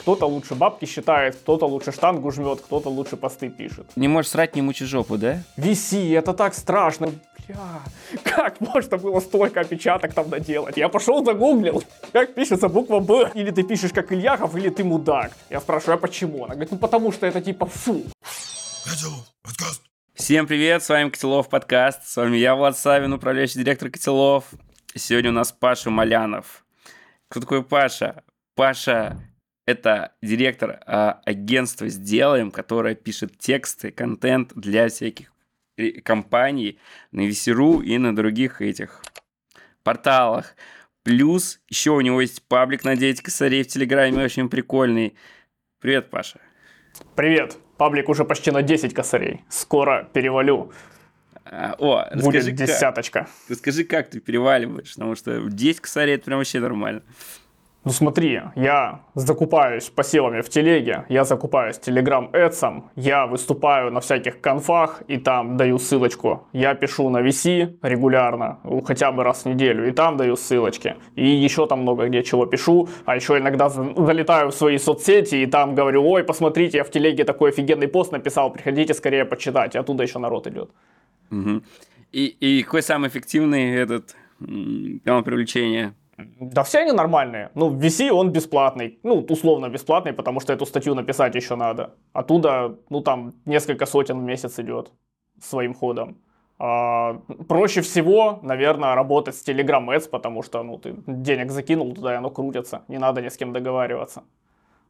[0.00, 3.86] Кто-то лучше бабки считает, кто-то лучше штангу жмет, кто-то лучше посты пишет.
[3.96, 5.42] Не можешь срать, не мучи жопу, да?
[5.56, 7.12] Виси, это так страшно.
[7.46, 7.80] Бля,
[8.24, 10.76] как можно было столько опечаток там наделать?
[10.76, 11.82] Я пошел загуглил,
[12.12, 13.30] как пишется буква Б.
[13.34, 15.32] Или ты пишешь как Ильяхов, или ты мудак.
[15.50, 16.44] Я спрашиваю, а почему?
[16.44, 18.02] Она говорит, ну потому что это типа фу.
[20.14, 22.08] Всем привет, с вами Котелов подкаст.
[22.08, 24.44] С вами я, Влад Савин, управляющий директор Котелов.
[24.94, 26.64] Сегодня у нас Паша Малянов.
[27.28, 28.24] Кто такой Паша?
[28.54, 29.16] Паша–
[29.66, 35.32] это директор а, агентства «Сделаем», которое пишет тексты, контент для всяких
[36.04, 36.78] компаний
[37.12, 39.02] на Весеру и на других этих
[39.82, 40.56] порталах.
[41.02, 45.14] Плюс еще у него есть паблик на 9 косарей в Телеграме, очень прикольный.
[45.80, 46.40] Привет, Паша.
[47.14, 47.56] Привет.
[47.76, 49.44] Паблик уже почти на 10 косарей.
[49.50, 50.72] Скоро перевалю.
[51.44, 53.20] А, о, Будет расскажи, десяточка.
[53.20, 57.02] Как, расскажи, как ты переваливаешь, потому что 10 косарей это прям вообще нормально.
[57.86, 64.40] Ну смотри, я закупаюсь посевами в телеге, я закупаюсь телеграм эдсом, я выступаю на всяких
[64.40, 66.48] конфах и там даю ссылочку.
[66.52, 70.96] Я пишу на VC регулярно, хотя бы раз в неделю, и там даю ссылочки.
[71.14, 75.46] И еще там много где чего пишу, а еще иногда залетаю в свои соцсети и
[75.46, 79.78] там говорю, ой, посмотрите, я в телеге такой офигенный пост написал, приходите скорее почитать, и
[79.78, 80.70] оттуда еще народ идет.
[81.30, 81.62] Угу.
[82.10, 84.16] И, и какой самый эффективный этот
[85.04, 85.94] канал привлечения?
[86.18, 87.50] Да все они нормальные.
[87.54, 88.98] Ну, VC он бесплатный.
[89.02, 91.94] Ну, условно бесплатный, потому что эту статью написать еще надо.
[92.12, 94.92] Оттуда, ну, там, несколько сотен в месяц идет
[95.42, 96.16] своим ходом.
[96.58, 102.14] А, проще всего, наверное, работать с Telegram Ads, потому что, ну, ты денег закинул туда,
[102.14, 102.82] и оно крутится.
[102.88, 104.22] Не надо ни с кем договариваться.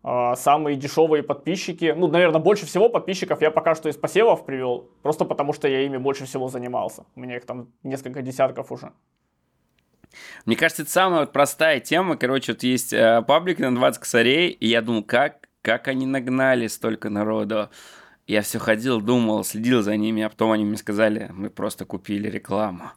[0.05, 4.89] А, самые дешевые подписчики, ну, наверное, больше всего подписчиков я пока что из посевов привел,
[5.03, 7.05] просто потому что я ими больше всего занимался.
[7.17, 8.93] У меня их там несколько десятков уже.
[10.45, 12.17] Мне кажется, это самая вот простая тема.
[12.17, 16.67] Короче, вот есть э, паблик на 20 косарей, и я думал, как, как они нагнали
[16.67, 17.71] столько народу.
[18.27, 22.29] Я все ходил, думал, следил за ними, а потом они мне сказали, мы просто купили
[22.29, 22.91] рекламу.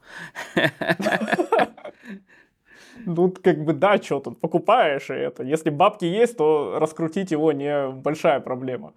[3.06, 5.44] Ну, как бы, да, что тут, покупаешь и это.
[5.44, 8.94] Если бабки есть, то раскрутить его не большая проблема.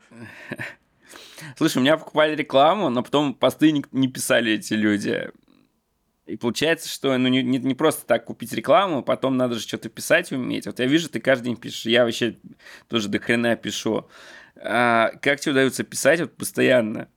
[1.56, 5.30] Слушай, у меня покупали рекламу, но потом посты не, не писали эти люди.
[6.26, 10.30] И получается, что ну, не, не, просто так купить рекламу, потом надо же что-то писать
[10.30, 10.66] уметь.
[10.66, 12.36] Вот я вижу, ты каждый день пишешь, я вообще
[12.88, 14.08] тоже до хрена пишу.
[14.56, 17.08] А, как тебе удается писать вот постоянно?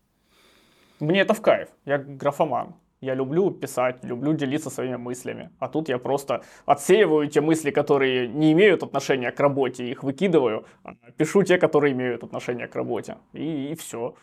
[1.00, 1.70] Мне это в кайф.
[1.86, 2.76] Я графоман.
[3.02, 5.52] Я люблю писать, люблю делиться своими мыслями.
[5.60, 10.66] А тут я просто отсеиваю те мысли, которые не имеют отношения к работе, их выкидываю,
[10.84, 13.18] а пишу те, которые имеют отношение к работе.
[13.34, 14.16] И, и все.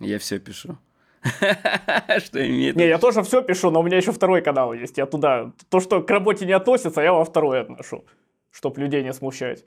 [0.00, 0.78] Я все пишу.
[2.18, 2.76] Что имеет...
[2.76, 4.98] Не, я тоже все пишу, но у меня еще второй канал есть.
[4.98, 5.52] Я туда...
[5.70, 8.04] То, что к работе не относится, я во второй отношу.
[8.50, 9.64] Чтоб людей не смущать.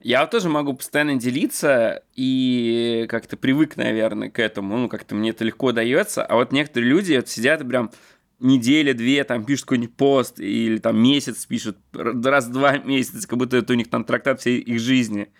[0.00, 4.76] Я тоже могу постоянно делиться и как-то привык, наверное, к этому.
[4.76, 6.24] Ну, как-то мне это легко дается.
[6.24, 7.90] А вот некоторые люди вот сидят и прям
[8.38, 13.72] неделя, две, там пишут какой-нибудь пост или там месяц пишут, раз-два месяца, как будто это
[13.72, 15.32] у них там трактат всей их жизни.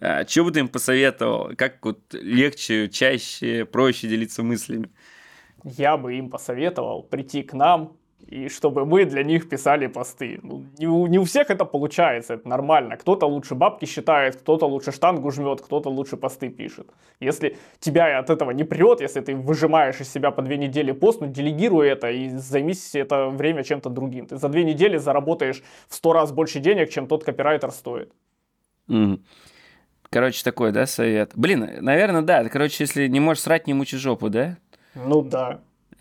[0.00, 1.52] А, что бы ты им посоветовал?
[1.56, 4.90] Как вот легче, чаще, проще делиться мыслями?
[5.64, 10.38] Я бы им посоветовал прийти к нам, и чтобы мы для них писали посты.
[10.42, 12.96] Ну, не, у, не у всех это получается, это нормально.
[12.96, 16.88] Кто-то лучше бабки считает, кто-то лучше штангу жмет, кто-то лучше посты пишет.
[17.20, 21.20] Если тебя от этого не прет, если ты выжимаешь из себя по две недели пост,
[21.20, 24.26] ну делегируй это и займись это время чем-то другим.
[24.26, 28.12] Ты за две недели заработаешь в сто раз больше денег, чем тот копирайтер стоит.
[28.88, 29.20] Mm.
[30.10, 31.32] Короче, такой, да, совет?
[31.34, 32.48] Блин, наверное, да.
[32.48, 34.56] Короче, если не можешь срать, не мучи жопу, да?
[34.94, 35.60] Ну да.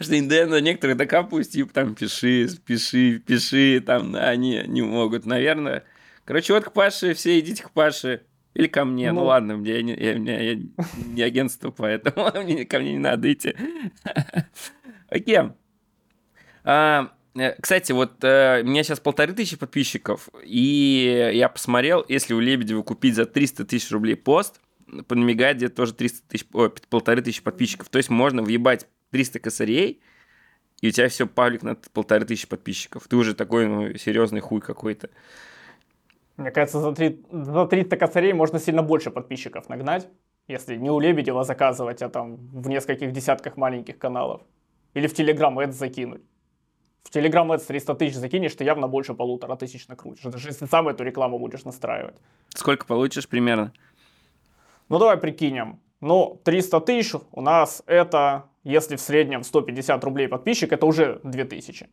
[0.00, 5.84] Что да, некоторые докапываются, типа там пиши, пиши, пиши, там, они не могут, наверное.
[6.24, 8.22] Короче, вот к Паше, все идите к Паше.
[8.54, 9.12] Или ко мне.
[9.12, 10.60] Ну, ну ладно, мне, я, я, я, я
[11.06, 13.54] не агентство, поэтому мне, ко мне не надо идти.
[15.10, 15.38] Окей.
[15.38, 15.52] А,
[16.64, 17.06] Э,
[17.60, 22.82] кстати, вот э, у меня сейчас полторы тысячи подписчиков, и я посмотрел, если у Лебедева
[22.82, 24.60] купить за 300 тысяч рублей пост,
[25.06, 27.88] подмигает где-то тоже 300 тысяч, о, полторы тысячи подписчиков.
[27.88, 30.00] То есть можно въебать 300 косарей,
[30.80, 33.06] и у тебя все паблик на полторы тысячи подписчиков.
[33.08, 35.10] Ты уже такой ну, серьезный хуй какой-то.
[36.36, 40.08] Мне кажется, за, 3, за 300 косарей можно сильно больше подписчиков нагнать,
[40.46, 44.42] если не у Лебедева заказывать, а там в нескольких десятках маленьких каналов.
[44.94, 46.22] Или в Телеграм это закинуть
[47.08, 50.26] в Telegram Ads 300 тысяч закинешь, ты явно больше полутора тысяч накрутишь.
[50.26, 52.14] Это же если сам эту рекламу будешь настраивать.
[52.54, 53.72] Сколько получишь примерно?
[54.88, 55.80] Ну, давай прикинем.
[56.00, 61.88] Ну, 300 тысяч у нас это, если в среднем 150 рублей подписчик, это уже 2000.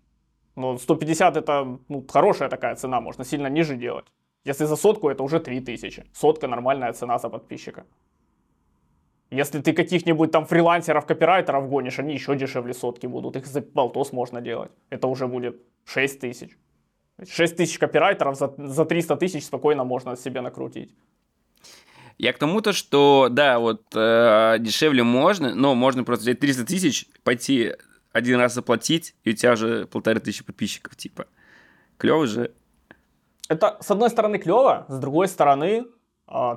[0.55, 4.05] Ну, 150 это ну, хорошая такая цена, можно сильно ниже делать.
[4.43, 6.05] Если за сотку, это уже 3000.
[6.13, 7.85] Сотка нормальная цена за подписчика.
[9.31, 13.35] Если ты каких-нибудь там фрилансеров, копирайтеров гонишь, они еще дешевле сотки будут.
[13.35, 14.71] Их за полтос можно делать.
[14.89, 16.57] Это уже будет 6 тысяч.
[17.27, 20.95] 6 тысяч копирайтеров за, за 300 тысяч спокойно можно себе накрутить.
[22.17, 27.07] Я к тому-то, что, да, вот э, дешевле можно, но можно просто взять 300 тысяч,
[27.23, 27.73] пойти
[28.13, 31.25] один раз заплатить, и у тебя уже полторы тысячи подписчиков, типа.
[31.97, 32.53] Клево же.
[33.49, 35.85] Это, с одной стороны, клево, с другой стороны,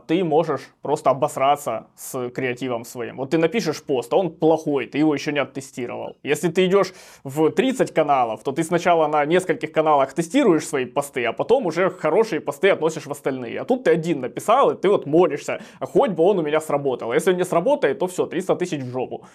[0.07, 3.17] ты можешь просто обосраться с креативом своим.
[3.19, 6.17] Вот ты напишешь пост, а он плохой, ты его еще не оттестировал.
[6.23, 11.25] Если ты идешь в 30 каналов, то ты сначала на нескольких каналах тестируешь свои посты,
[11.27, 13.61] а потом уже хорошие посты относишь в остальные.
[13.61, 16.61] А тут ты один написал, и ты вот молишься, а хоть бы он у меня
[16.61, 17.13] сработал.
[17.13, 19.27] А если он не сработает, то все, 300 тысяч в жопу.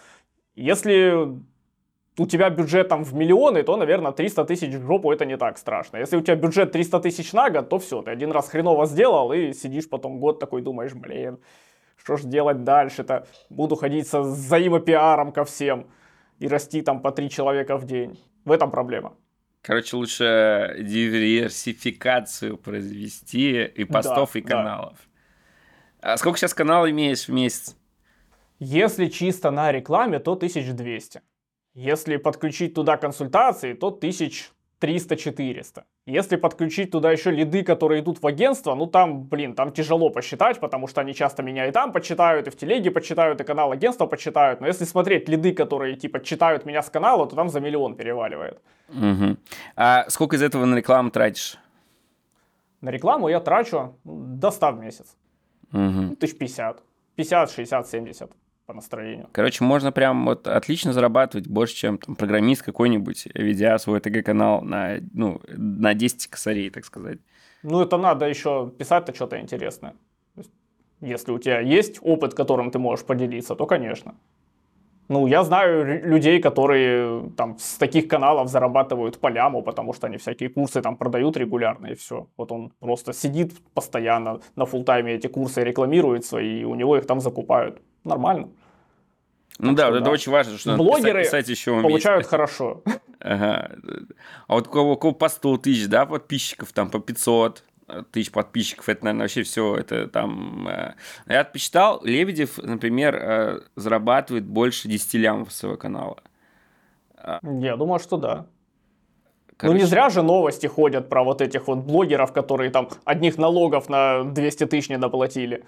[0.55, 1.29] Если
[2.17, 5.57] у тебя бюджет там в миллионы, то, наверное, 300 тысяч в жопу это не так
[5.57, 5.97] страшно.
[5.97, 9.33] Если у тебя бюджет 300 тысяч на год, то все, ты один раз хреново сделал
[9.33, 11.39] и сидишь потом год такой думаешь, блин,
[11.97, 13.27] что ж делать дальше-то?
[13.49, 15.87] Буду ходить со взаимопиаром ко всем
[16.39, 18.19] и расти там по три человека в день.
[18.45, 19.13] В этом проблема.
[19.61, 24.97] Короче, лучше диверсификацию произвести и постов, да, и каналов.
[26.01, 26.13] Да.
[26.13, 27.77] А сколько сейчас канал имеешь в месяц?
[28.59, 31.21] Если чисто на рекламе, то 1200.
[31.75, 35.83] Если подключить туда консультации, то 1300-400.
[36.05, 40.59] Если подключить туда еще лиды, которые идут в агентство, ну там, блин, там тяжело посчитать,
[40.59, 44.05] потому что они часто меня и там почитают, и в телеге почитают, и канал агентства
[44.05, 44.61] почитают.
[44.61, 48.61] Но если смотреть лиды, которые типа читают меня с канала, то там за миллион переваливает.
[48.89, 49.37] Угу.
[49.75, 51.57] А сколько из этого на рекламу тратишь?
[52.81, 55.15] На рекламу я трачу до 100 в месяц.
[55.71, 56.17] Угу.
[56.17, 56.83] 1050.
[57.15, 58.31] 50, 60, 70
[58.65, 59.27] по настроению.
[59.31, 64.99] Короче, можно прям вот отлично зарабатывать больше, чем там, программист какой-нибудь, ведя свой ТГ-канал на,
[65.13, 67.19] ну, на 10 косарей, так сказать.
[67.63, 69.93] Ну, это надо еще писать-то что-то интересное.
[71.01, 74.15] Если у тебя есть опыт, которым ты можешь поделиться, то, конечно.
[75.09, 80.17] Ну, я знаю людей, которые там с таких каналов зарабатывают по ляму, потому что они
[80.17, 82.27] всякие курсы там продают регулярно, и все.
[82.37, 87.05] Вот он просто сидит постоянно на фултайме эти курсы рекламирует свои, и у него их
[87.05, 87.81] там закупают.
[88.03, 88.49] Нормально.
[89.59, 90.11] Ну так да, это да.
[90.11, 91.83] очень важно, что блогеры писать, писать еще уметь.
[91.83, 92.83] получают хорошо.
[93.19, 93.71] Ага.
[94.47, 97.63] А вот у кого, по 100 тысяч, да, подписчиков, там по 500,
[98.11, 100.67] тысяч подписчиков, это, наверное, вообще все, это там...
[100.67, 100.95] Э,
[101.27, 106.17] я посчитал, Лебедев, например, э, зарабатывает больше 10 лямов своего канала.
[107.43, 108.47] Я думаю, что да.
[109.57, 109.73] Короче.
[109.73, 113.89] Ну не зря же новости ходят про вот этих вот блогеров, которые там одних налогов
[113.89, 115.63] на 200 тысяч не доплатили.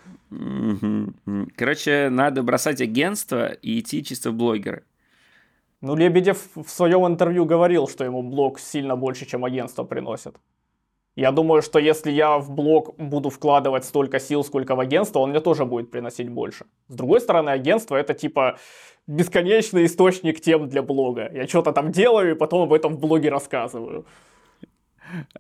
[1.56, 4.84] Короче, надо бросать агентство и идти чисто в блогеры.
[5.82, 10.36] Ну, Лебедев в своем интервью говорил, что ему блог сильно больше, чем агентство приносит.
[11.16, 15.30] Я думаю, что если я в блог буду вкладывать столько сил, сколько в агентство, он
[15.30, 16.66] мне тоже будет приносить больше.
[16.90, 18.58] С другой стороны, агентство это типа
[19.08, 21.30] бесконечный источник тем для блога.
[21.34, 24.06] Я что-то там делаю и потом об этом в блоге рассказываю.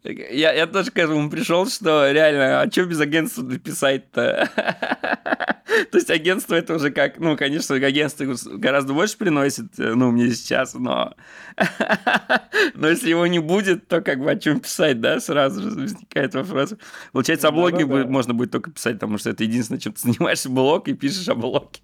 [0.04, 4.50] Я, я тоже к этому пришел, что реально, а что без агентства написать-то?
[5.92, 8.26] То есть агентство это уже как, ну, конечно, агентство
[8.58, 11.14] гораздо больше приносит, э, ну, мне сейчас, но...
[12.76, 16.36] но если его не будет, то как бы о чем писать, да, сразу же возникает
[16.36, 16.76] вопрос.
[17.12, 18.10] Получается, о блоге да, да, да.
[18.10, 21.36] можно будет только писать, потому что это единственное, чем ты занимаешься блог и пишешь о
[21.36, 21.80] блоге.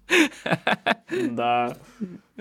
[1.10, 1.76] да.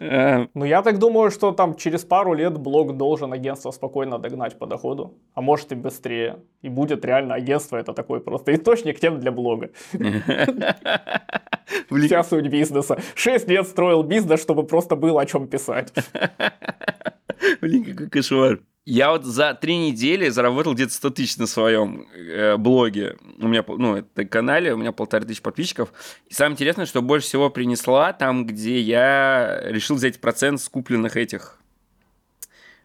[0.01, 0.48] Э.
[0.55, 4.65] Ну, я так думаю, что там через пару лет блог должен агентство спокойно догнать по
[4.65, 6.39] доходу, а может и быстрее.
[6.63, 9.70] И будет реально агентство, это такой просто источник тем для блога.
[11.89, 12.98] Вся суть бизнеса.
[13.15, 15.93] Шесть лет строил бизнес, чтобы просто было о чем писать.
[17.62, 18.60] Блин, какой кошмар.
[18.84, 23.16] Я вот за три недели заработал где-то 100 тысяч на своем э, блоге.
[23.38, 25.94] У меня, ну, это канале, у меня полторы тысячи подписчиков.
[26.28, 31.16] И самое интересное, что больше всего принесла там, где я решил взять процент с купленных
[31.16, 31.62] этих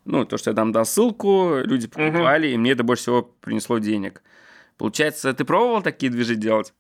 [0.07, 2.55] ну, то, что я там дал ссылку, люди покупали, угу.
[2.55, 4.23] и мне это больше всего принесло денег.
[4.79, 6.75] Получается, ты пробовал такие движения делать?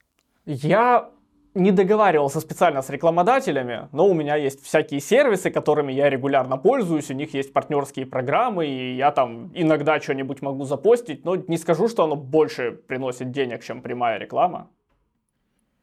[0.44, 1.10] Я
[1.56, 7.10] не договаривался специально с рекламодателями, но у меня есть всякие сервисы, которыми я регулярно пользуюсь,
[7.10, 11.88] у них есть партнерские программы, и я там иногда что-нибудь могу запостить, но не скажу,
[11.88, 14.68] что оно больше приносит денег, чем прямая реклама.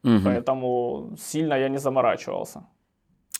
[0.04, 0.20] Угу.
[0.24, 2.66] Поэтому сильно я не заморачивался.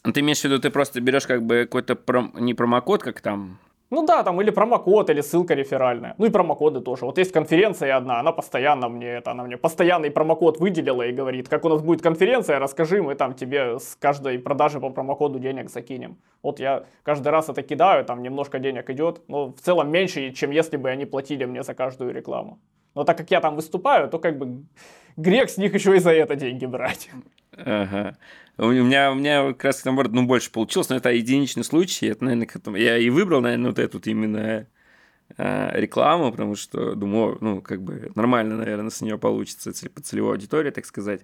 [0.03, 2.33] Ты имеешь в виду, ты просто берешь как бы какой-то пром...
[2.39, 3.59] не промокод, как там
[3.91, 6.15] ну да, там или промокод, или ссылка реферальная.
[6.19, 7.05] Ну и промокоды тоже.
[7.05, 11.49] Вот есть конференция одна, она постоянно мне это, она мне постоянный промокод выделила и говорит,
[11.49, 15.71] как у нас будет конференция, расскажи, мы там тебе с каждой продажи по промокоду денег
[15.71, 16.17] закинем.
[16.43, 20.51] Вот я каждый раз это кидаю, там немножко денег идет, но в целом меньше, чем
[20.51, 22.59] если бы они платили мне за каждую рекламу.
[22.95, 24.65] Но так как я там выступаю, то как бы
[25.17, 27.11] грех с них еще и за это деньги брать.
[27.57, 28.17] Ага.
[28.57, 32.07] У меня, у меня как раз, наоборот, ну, больше получилось, но это единичный случай.
[32.07, 34.67] Это, наверное, я и выбрал, наверное, вот эту вот именно
[35.37, 40.33] э, рекламу, потому что думаю, ну, как бы нормально, наверное, с нее получится по целевой
[40.33, 41.23] аудитории, так сказать.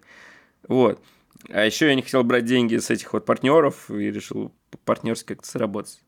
[0.66, 1.00] Вот.
[1.48, 4.52] А еще я не хотел брать деньги с этих вот партнеров и решил
[4.84, 6.02] партнерски как-то сработать.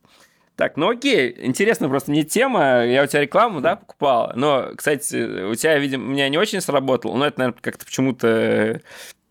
[0.57, 5.51] Так, ну окей, интересно просто мне тема, я у тебя рекламу, да, покупал, но, кстати,
[5.51, 8.83] у тебя, видимо, у меня не очень сработало, но это, наверное, как-то почему-то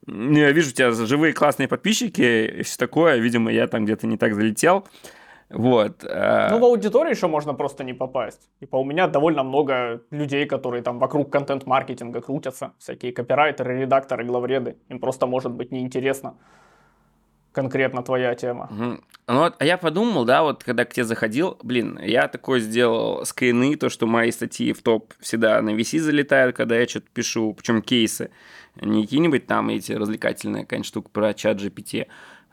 [0.08, 3.18] я вижу у тебя живые классные подписчики и все такое.
[3.18, 4.88] Видимо, я там где-то не так залетел.
[5.50, 6.04] Вот.
[6.04, 6.48] Э.
[6.52, 8.50] Ну, в аудиторию еще можно просто не попасть.
[8.60, 12.72] Типа у меня довольно много людей, которые там вокруг контент-маркетинга крутятся.
[12.78, 14.78] Всякие копирайтеры, редакторы, главреды.
[14.90, 16.36] Им просто может быть неинтересно
[17.52, 18.70] конкретно твоя тема.
[18.72, 19.00] Угу.
[19.28, 23.26] Ну вот, а я подумал, да, вот когда к тебе заходил, блин, я такой сделал
[23.26, 27.54] скрины, то, что мои статьи в топ всегда на VC залетают, когда я что-то пишу,
[27.54, 28.32] причем кейсы
[28.80, 32.08] не какие-нибудь там эти развлекательные, конечно, штуки про чат GPT,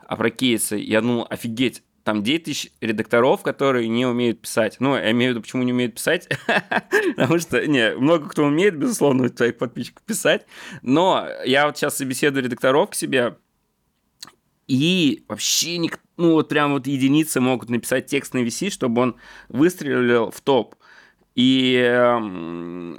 [0.05, 0.77] а про кейсы.
[0.77, 4.77] Я думал, офигеть, там 9 тысяч редакторов, которые не умеют писать.
[4.79, 6.27] Ну, я имею в виду, почему не умеют писать,
[7.15, 10.45] потому что, не, много кто умеет, безусловно, твоих подписчиков писать,
[10.81, 13.35] но я вот сейчас собеседую редакторов к себе,
[14.69, 19.15] и вообще никто, ну вот прям вот единицы могут написать текст на VC, чтобы он
[19.49, 20.75] выстрелил в топ
[21.39, 22.17] и э,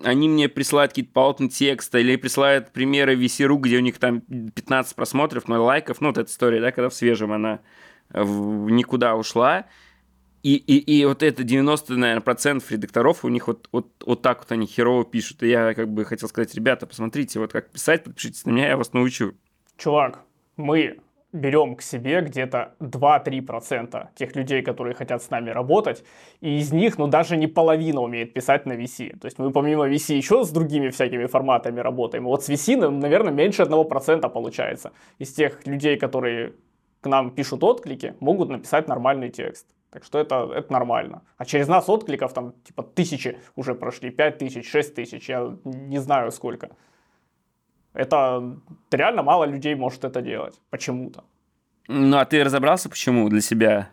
[0.04, 4.96] они мне присылают какие-то полотна текста или присылают примеры VC.ru, где у них там 15
[4.96, 6.00] просмотров, 0 лайков.
[6.00, 7.60] Ну, вот эта история, да, когда в свежем она
[8.08, 9.66] в никуда ушла.
[10.42, 14.38] И, и, и вот это 90, наверное, процентов редакторов, у них вот, вот, вот так
[14.38, 15.42] вот они херово пишут.
[15.42, 18.76] И я как бы хотел сказать, ребята, посмотрите, вот как писать, подпишитесь на меня, я
[18.78, 19.34] вас научу.
[19.76, 20.24] Чувак,
[20.56, 20.98] мы
[21.32, 26.04] берем к себе где-то 2-3% тех людей, которые хотят с нами работать,
[26.40, 29.18] и из них, ну, даже не половина умеет писать на VC.
[29.18, 32.24] То есть мы помимо VC еще с другими всякими форматами работаем.
[32.24, 34.92] Вот с VC, ну, наверное, меньше 1% получается.
[35.18, 36.52] Из тех людей, которые
[37.00, 39.66] к нам пишут отклики, могут написать нормальный текст.
[39.90, 41.22] Так что это, это нормально.
[41.36, 45.98] А через нас откликов там типа тысячи уже прошли, пять тысяч, шесть тысяч, я не
[45.98, 46.70] знаю сколько.
[47.94, 48.56] Это
[48.90, 51.24] реально мало людей может это делать почему-то.
[51.88, 53.90] Ну, а ты разобрался, почему для себя?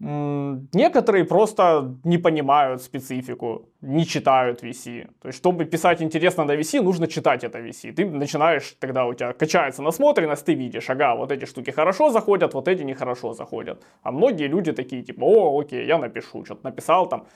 [0.00, 5.08] Некоторые просто не понимают специфику, не читают VC.
[5.20, 7.92] То есть, чтобы писать интересно на VC, нужно читать это VC.
[7.92, 12.54] Ты начинаешь, тогда у тебя качается насмотренность, ты видишь, ага, вот эти штуки хорошо заходят,
[12.54, 13.82] вот эти нехорошо заходят.
[14.02, 17.26] А многие люди такие, типа, о, окей, я напишу, что-то написал там,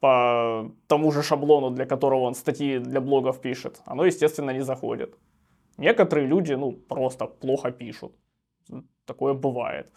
[0.00, 5.16] по тому же шаблону, для которого он статьи для блогов пишет, оно, естественно, не заходит.
[5.78, 8.12] Некоторые люди, ну, просто плохо пишут.
[9.04, 9.92] Такое бывает.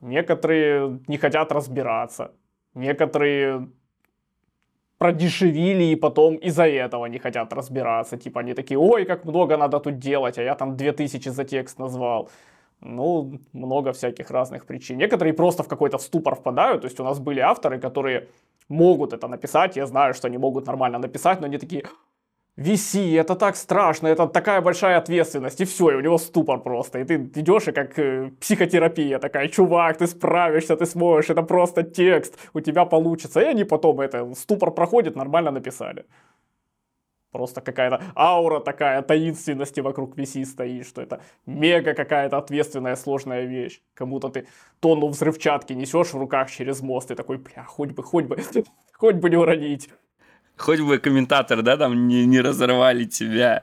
[0.00, 2.32] Некоторые не хотят разбираться.
[2.74, 3.68] Некоторые
[4.98, 8.16] продешевили и потом из-за этого не хотят разбираться.
[8.16, 11.78] Типа они такие, ой, как много надо тут делать, а я там 2000 за текст
[11.78, 12.28] назвал.
[12.80, 14.98] Ну, много всяких разных причин.
[14.98, 16.82] Некоторые просто в какой-то ступор впадают.
[16.82, 18.28] То есть у нас были авторы, которые
[18.68, 19.76] могут это написать.
[19.76, 21.84] Я знаю, что они могут нормально написать, но они такие,
[22.58, 26.98] VC, это так страшно, это такая большая ответственность, и все, и у него ступор просто.
[26.98, 31.84] И ты идешь, и как э, психотерапия такая, чувак, ты справишься, ты сможешь, это просто
[31.84, 33.40] текст, у тебя получится.
[33.40, 36.04] И они потом это, ступор проходит, нормально написали.
[37.30, 43.80] Просто какая-то аура такая таинственности вокруг VC стоит, что это мега какая-то ответственная сложная вещь.
[43.94, 44.46] Кому-то ты
[44.80, 48.38] тонну взрывчатки несешь в руках через мост, и такой, бля, хоть бы, хоть бы,
[48.94, 49.90] хоть бы не уронить.
[50.56, 53.62] Хоть бы комментатор, да, там не, не разорвали тебя.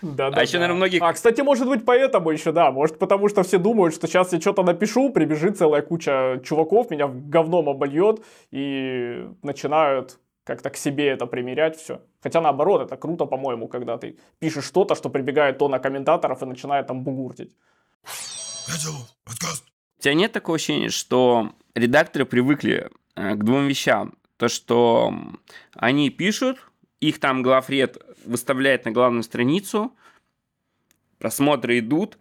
[0.00, 0.60] Да, а да, еще, да.
[0.60, 0.98] наверное, многие...
[1.00, 2.72] А, кстати, может быть, поэтому еще, да.
[2.72, 7.08] Может, потому что все думают, что сейчас я что-то напишу, прибежит целая куча чуваков, меня
[7.08, 12.00] говном обольет, и начинают как-то к себе это примерять все.
[12.22, 16.86] Хотя наоборот, это круто, по-моему, когда ты пишешь что-то, что прибегает тона комментаторов и начинает
[16.86, 17.54] там бугуртить.
[19.98, 24.14] У тебя нет такого ощущения, что редакторы привыкли э, к двум вещам?
[24.36, 25.14] То, что
[25.74, 26.58] они пишут,
[27.00, 29.92] их там главред выставляет на главную страницу,
[31.18, 32.18] просмотры идут,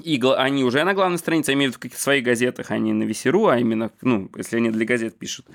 [0.00, 3.46] и они уже на главной странице, имеют в каких-то своих газетах, а не на Весеру,
[3.46, 5.46] а именно, ну, если они для газет пишут.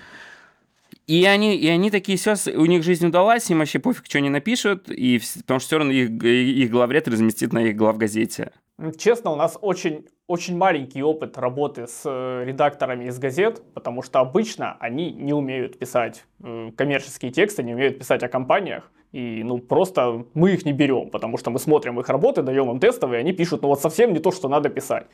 [1.11, 4.29] И они, и они такие, все, у них жизнь удалась, им вообще пофиг, что они
[4.29, 8.53] напишут, и, потому что все равно их, их главред разместит на их главгазете.
[8.97, 14.21] Честно, у нас очень, очень маленький опыт работы с э, редакторами из газет, потому что
[14.21, 18.89] обычно они не умеют писать э, коммерческие тексты, не умеют писать о компаниях.
[19.11, 22.79] И ну просто мы их не берем, потому что мы смотрим их работы, даем им
[22.79, 25.07] тестовые, они пишут ну вот совсем не то, что надо писать.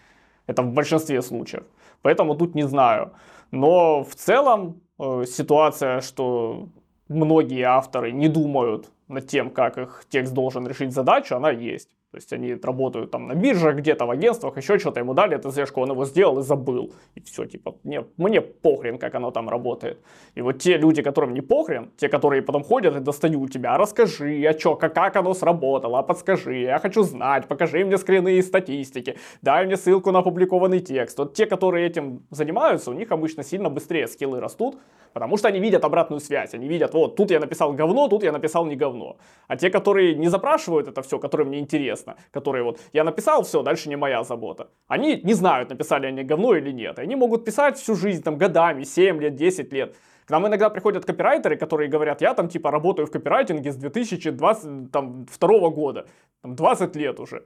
[0.45, 1.63] Это в большинстве случаев.
[2.03, 3.13] Поэтому тут не знаю.
[3.49, 6.69] Но в целом ситуация, что
[7.07, 11.89] многие авторы не думают над тем, как их текст должен решить задачу, она есть.
[12.17, 15.51] То есть они работают там на биржах, где-то в агентствах, еще что-то ему дали, это
[15.51, 16.91] ТЗшку, он его сделал и забыл.
[17.13, 19.99] И все, типа, мне, мне похрен, как оно там работает.
[20.33, 23.75] И вот те люди, которым не похрен, те, которые потом ходят и достают у тебя,
[23.75, 27.99] а расскажи, а что, как, как оно сработало, а подскажи, я хочу знать, покажи мне
[27.99, 31.19] скрины и статистики, дай мне ссылку на опубликованный текст.
[31.19, 34.79] Вот те, которые этим занимаются, у них обычно сильно быстрее скиллы растут,
[35.17, 38.31] потому что они видят обратную связь, они видят, вот, тут я написал говно, тут я
[38.31, 39.17] написал не говно.
[39.47, 43.63] А те, которые не запрашивают это все, которым мне интересно, которые вот, я написал, все,
[43.63, 44.67] дальше не моя забота.
[44.87, 46.99] Они не знают, написали они говно или нет.
[46.99, 49.95] Они могут писать всю жизнь, там, годами, 7 лет, 10 лет.
[50.27, 55.69] К нам иногда приходят копирайтеры, которые говорят, я там типа работаю в копирайтинге с 2022
[55.69, 56.05] года,
[56.43, 57.43] там 20 лет уже.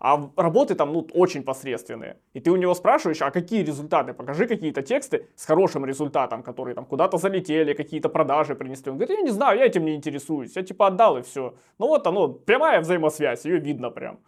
[0.00, 2.16] А работы там, ну, очень посредственные.
[2.32, 4.14] И ты у него спрашиваешь, а какие результаты?
[4.14, 8.90] Покажи какие-то тексты с хорошим результатом, которые там куда-то залетели, какие-то продажи принесли.
[8.90, 10.56] Он говорит, я не знаю, я этим не интересуюсь.
[10.56, 11.54] Я типа отдал и все.
[11.78, 14.18] Ну вот оно, прямая взаимосвязь, ее видно прям.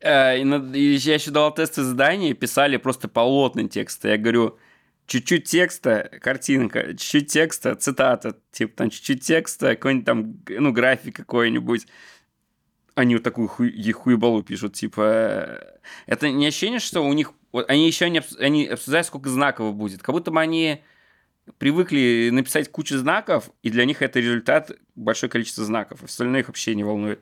[0.00, 4.02] Э, я еще давал тесты заданий, писали просто полотный текст.
[4.06, 4.58] Я говорю,
[5.06, 11.86] чуть-чуть текста, картинка, чуть-чуть текста, цитата, типа там чуть-чуть текста, какой-нибудь там, ну, график какой-нибудь
[12.94, 15.60] они вот такую хуй, хуебалу пишут, типа...
[16.06, 17.32] Это не ощущение, что у них...
[17.68, 20.02] Они еще не они обсуждают, сколько знаков будет.
[20.02, 20.82] Как будто бы они
[21.58, 26.02] привыкли написать кучу знаков, и для них это результат большое количество знаков.
[26.02, 27.20] Остальное их вообще не волнует.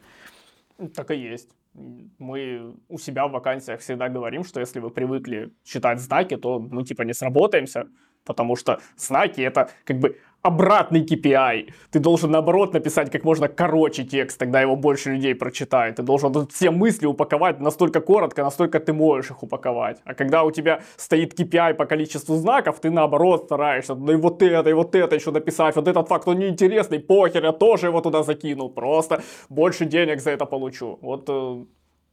[0.95, 1.51] Так и есть.
[1.75, 6.85] Мы у себя в вакансиях всегда говорим, что если вы привыкли читать знаки, то мы
[6.85, 7.89] типа не сработаемся,
[8.25, 11.73] потому что знаки это как бы обратный KPI.
[11.91, 15.97] Ты должен, наоборот, написать как можно короче текст, тогда его больше людей прочитает.
[15.97, 20.01] Ты должен все мысли упаковать настолько коротко, настолько ты можешь их упаковать.
[20.05, 24.43] А когда у тебя стоит KPI по количеству знаков, ты, наоборот, стараешься, да и вот
[24.43, 28.01] это, и вот это еще написать, вот этот факт, он неинтересный, похер, я тоже его
[28.01, 30.99] туда закинул, просто больше денег за это получу.
[31.03, 31.65] Вот э,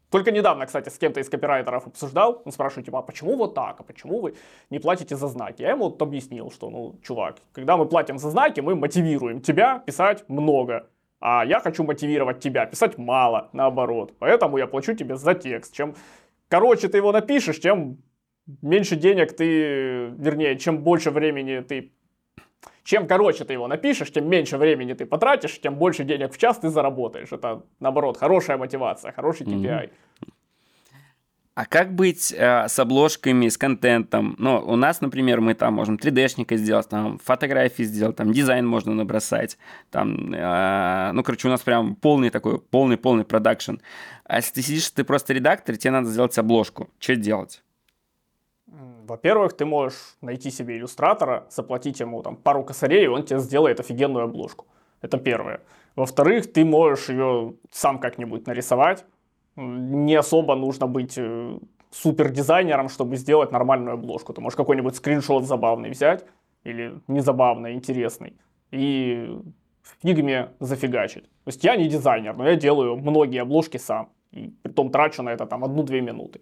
[0.10, 3.80] только недавно, кстати, с кем-то из копирайтеров обсуждал, он спрашивает, типа, а почему вот так,
[3.80, 4.36] а почему вы
[4.70, 5.62] не платите за знаки?
[5.62, 9.80] Я ему вот объяснил, что, ну, чувак, когда мы платим за знаки, мы мотивируем тебя
[9.80, 10.88] писать много,
[11.20, 14.14] а я хочу мотивировать тебя писать мало, наоборот.
[14.20, 15.74] Поэтому я плачу тебе за текст.
[15.74, 15.96] Чем
[16.50, 17.98] короче ты его напишешь, тем
[18.62, 21.94] меньше денег ты, вернее, чем больше времени ты
[22.86, 26.60] чем короче ты его напишешь, тем меньше времени ты потратишь, тем больше денег в час
[26.60, 27.32] ты заработаешь.
[27.32, 29.90] Это, наоборот, хорошая мотивация, хороший KPI.
[29.90, 29.92] Mm-hmm.
[31.56, 34.36] А как быть э, с обложками, с контентом?
[34.38, 38.94] Ну, у нас, например, мы там можем 3D-шника сделать, там фотографии сделать, там дизайн можно
[38.94, 39.58] набросать,
[39.90, 43.78] там, э, ну, короче, у нас прям полный такой, полный-полный продакшн.
[44.26, 46.90] А если ты сидишь, ты просто редактор, тебе надо сделать обложку.
[47.00, 47.64] Что делать?
[48.68, 53.80] Во-первых, ты можешь найти себе иллюстратора, заплатить ему там пару косарей, и он тебе сделает
[53.80, 54.66] офигенную обложку.
[55.02, 55.62] Это первое.
[55.96, 59.06] Во-вторых, ты можешь ее сам как-нибудь нарисовать.
[59.56, 61.58] Не особо нужно быть э,
[61.92, 64.34] супер дизайнером, чтобы сделать нормальную обложку.
[64.34, 66.26] Ты можешь какой-нибудь скриншот забавный взять,
[66.64, 68.34] или незабавный, интересный,
[68.72, 69.40] и
[69.84, 71.24] в фигме зафигачить.
[71.24, 74.10] То есть я не дизайнер, но я делаю многие обложки сам.
[74.32, 76.42] И притом трачу на это там одну-две минуты.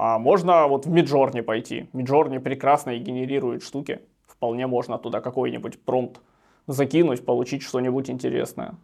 [0.00, 1.88] А можно вот в Midjourney пойти.
[1.92, 4.00] Midjourney прекрасно и генерирует штуки.
[4.28, 6.20] Вполне можно туда какой-нибудь промпт
[6.68, 8.76] закинуть, получить что-нибудь интересное.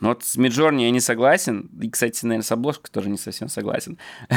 [0.00, 1.70] Ну вот с Миджорни я не согласен.
[1.80, 3.98] И, кстати, наверное, с обложкой тоже не совсем согласен.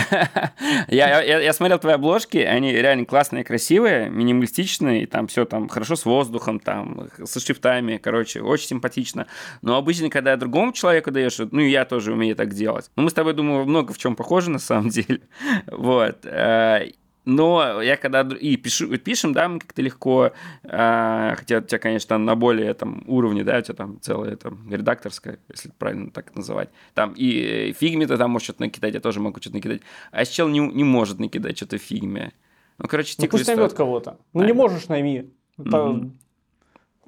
[0.88, 5.68] я, я, я смотрел твои обложки, они реально классные, красивые, минималистичные, и там все там
[5.70, 9.28] хорошо с воздухом, там, со шрифтами, короче, очень симпатично.
[9.62, 12.90] Но обычно, когда другому человеку даешь, ну, я тоже умею так делать.
[12.96, 15.22] Но мы с тобой, думаю, много в чем похожи на самом деле.
[15.68, 16.26] вот.
[17.24, 20.32] Но я когда и пишу, пишем, да, мы как-то легко,
[20.64, 24.72] э, хотя у тебя, конечно, на более там уровне, да, у тебя там целая там
[24.72, 26.70] редакторская, если правильно так называть.
[26.96, 29.82] Там и фигме ты там можешь что-то накидать, я тоже могу что-то накидать.
[30.12, 32.32] А чел не, не может накидать что-то в фигме.
[32.80, 34.18] Ну, короче, ну, пусть наймет кого-то.
[34.34, 35.32] Ну, а, не можешь найми.
[35.60, 36.12] Угу.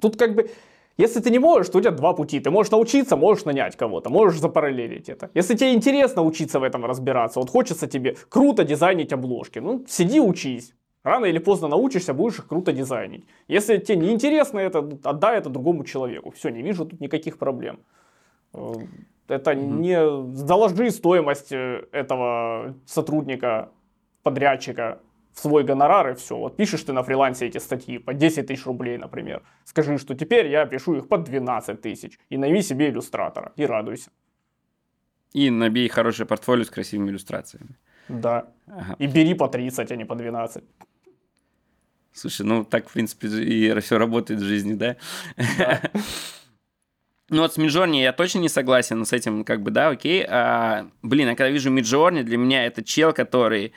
[0.00, 0.48] Тут как бы
[0.96, 2.40] если ты не можешь, то у тебя два пути.
[2.40, 5.30] Ты можешь научиться, можешь нанять кого-то, можешь запараллелить это.
[5.34, 10.20] Если тебе интересно учиться в этом разбираться, вот хочется тебе круто дизайнить обложки, ну сиди
[10.20, 10.74] учись.
[11.02, 13.26] Рано или поздно научишься, будешь их круто дизайнить.
[13.46, 16.30] Если тебе не интересно это, отдай это другому человеку.
[16.30, 17.80] Все, не вижу тут никаких проблем.
[18.54, 18.72] Э,
[19.28, 19.80] это mm-hmm.
[19.80, 23.68] не заложи стоимость э, этого сотрудника,
[24.22, 25.00] подрядчика
[25.34, 26.36] в свой гонорар и все.
[26.36, 29.42] Вот пишешь ты на фрилансе эти статьи по 10 тысяч рублей, например.
[29.64, 32.18] Скажи, что теперь я пишу их по 12 тысяч.
[32.30, 33.52] И найми себе иллюстратора.
[33.56, 34.10] И радуйся.
[35.32, 37.76] И набей хорошее портфолио с красивыми иллюстрациями.
[38.08, 38.46] Да.
[38.66, 38.96] Ага.
[38.98, 40.62] И бери по 30, а не по 12.
[42.12, 44.96] Слушай, ну так, в принципе, и все работает в жизни, да?
[45.58, 45.80] да.
[47.30, 50.24] Ну вот с Миджорни я точно не согласен с этим, как бы, да, окей.
[50.28, 53.72] А, блин, а когда вижу Миджорни, для меня это чел, который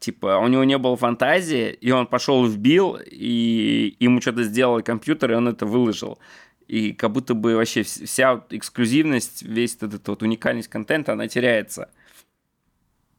[0.00, 5.32] типа, у него не было фантазии, и он пошел вбил, и ему что-то сделал компьютер,
[5.32, 6.18] и он это выложил.
[6.66, 11.90] И как будто бы вообще вся эксклюзивность, весь этот вот уникальность контента, она теряется.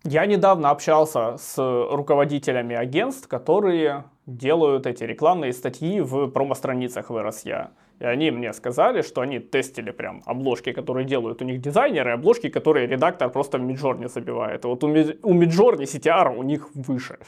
[0.03, 7.69] Я недавно общался с руководителями агентств, которые делают эти рекламные статьи в промо-страницах в RSA.
[8.01, 12.49] И они мне сказали, что они тестили прям обложки, которые делают у них дизайнеры, обложки,
[12.49, 14.65] которые редактор просто в Midjourney забивает.
[14.65, 17.19] И вот у, Midjourney CTR у них выше.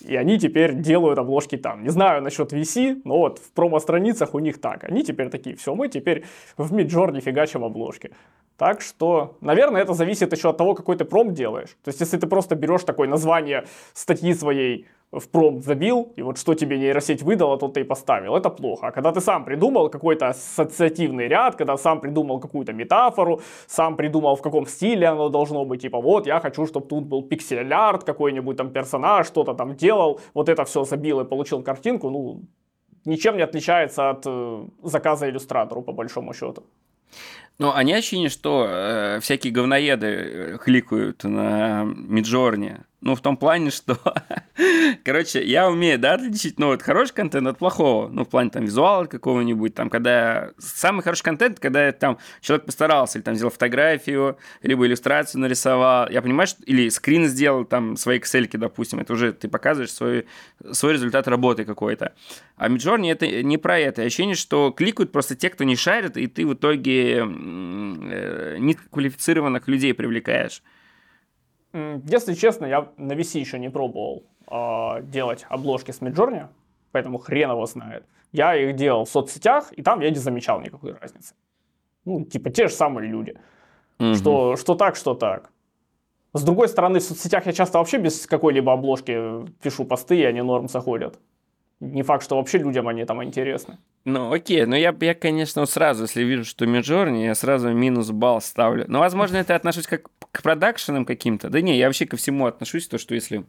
[0.00, 1.84] И они теперь делают обложки там.
[1.84, 4.82] Не знаю насчет VC, но вот в промо-страницах у них так.
[4.82, 6.24] Они теперь такие, все, мы теперь
[6.56, 8.10] в Midjourney фигачим обложки.
[8.56, 11.76] Так что, наверное, это зависит еще от того, какой ты пром делаешь.
[11.84, 16.38] То есть, если ты просто берешь такое название статьи своей в промпт забил, и вот
[16.38, 18.34] что тебе нейросеть выдала, то ты и поставил.
[18.34, 18.86] Это плохо.
[18.86, 24.36] А когда ты сам придумал какой-то ассоциативный ряд, когда сам придумал какую-то метафору, сам придумал,
[24.36, 28.56] в каком стиле оно должно быть, типа, вот, я хочу, чтобы тут был пиксель-арт, какой-нибудь
[28.56, 32.40] там персонаж, что-то там делал, вот это все забил и получил картинку, ну,
[33.04, 36.62] ничем не отличается от э, заказа иллюстратору, по большому счету.
[37.58, 42.84] Ну, они ощущение, что э, всякие говноеды э, кликают на Миджорне.
[43.02, 43.98] Ну, в том плане, что...
[45.04, 48.08] Короче, я умею, да, отличить, ну, вот хороший контент от плохого.
[48.08, 50.52] Ну, в плане, там, визуала какого-нибудь, там, когда...
[50.58, 56.08] Самый хороший контент, когда там человек постарался, или там сделал фотографию, либо иллюстрацию нарисовал.
[56.10, 56.62] Я понимаю, что...
[56.62, 59.00] Или скрин сделал, там, свои excel допустим.
[59.00, 60.26] Это уже ты показываешь свой,
[60.70, 62.12] свой результат работы какой-то.
[62.56, 64.02] А Midjourney это не про это.
[64.02, 69.92] Ощущение, что кликают просто те, кто не шарит, и ты в итоге э, неквалифицированных людей
[69.92, 70.62] привлекаешь.
[71.72, 76.48] Если честно, я на VC еще не пробовал э, делать обложки с Midjourney,
[76.92, 78.04] поэтому хрен его знает.
[78.32, 81.34] Я их делал в соцсетях, и там я не замечал никакой разницы.
[82.04, 83.38] Ну, типа те же самые люди.
[83.98, 84.14] Угу.
[84.14, 85.50] Что, что так, что так.
[86.34, 90.40] С другой стороны, в соцсетях я часто вообще без какой-либо обложки пишу посты, и они
[90.40, 91.18] норм заходят.
[91.80, 93.78] Не факт, что вообще людям они там интересны.
[94.04, 98.40] Ну, окей, но я, я конечно, сразу, если вижу, что Midjourney, я сразу минус балл
[98.40, 98.84] ставлю.
[98.88, 101.50] Но, возможно, это отношусь как к продакшенам каким-то.
[101.50, 103.44] Да не, я вообще ко всему отношусь, то, что если...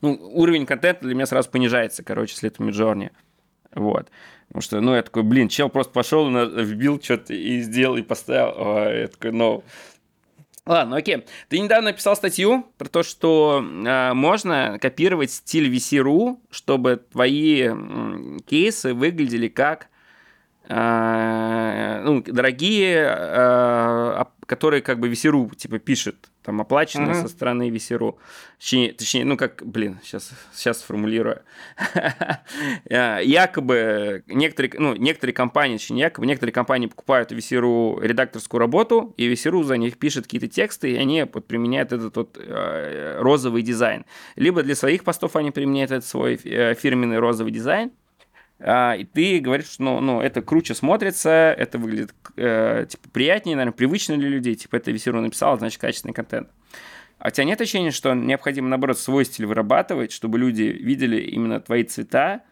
[0.00, 3.10] Ну, уровень контента для меня сразу понижается, короче, если это Midjourney.
[3.74, 4.10] Вот.
[4.48, 8.54] Потому что, ну, я такой, блин, чел просто пошел, вбил что-то и сделал, и поставил.
[8.56, 9.64] О, я такой, ну,
[10.66, 11.24] Ладно, окей.
[11.48, 18.38] Ты недавно написал статью про то, что э, можно копировать стиль VC.ru, чтобы твои э,
[18.46, 19.86] кейсы выглядели как
[20.68, 27.22] ну, дорогие, э, которые как бы VC.ru типа пишет там оплачено uh-huh.
[27.22, 28.18] со стороны Весеру.
[28.58, 31.42] Точнее, точнее, ну как, блин, сейчас, сейчас сформулирую.
[32.88, 39.26] Э, якобы некоторые, ну, некоторые компании, точнее, якобы некоторые компании покупают Весеру редакторскую работу, и
[39.26, 44.04] Весеру за них пишет какие-то тексты, и они вот, применяют этот вот э, розовый дизайн.
[44.36, 47.90] Либо для своих постов они применяют этот свой э, фирменный розовый дизайн,
[48.58, 53.56] а, и ты говоришь, что ну, ну, это круче смотрится, это выглядит э, типа приятнее,
[53.56, 56.48] наверное, привычно для людей, типа это Весеру написал, значит, качественный контент.
[57.18, 61.60] А у тебя нет ощущения, что необходимо, наоборот, свой стиль вырабатывать, чтобы люди видели именно
[61.60, 62.42] твои цвета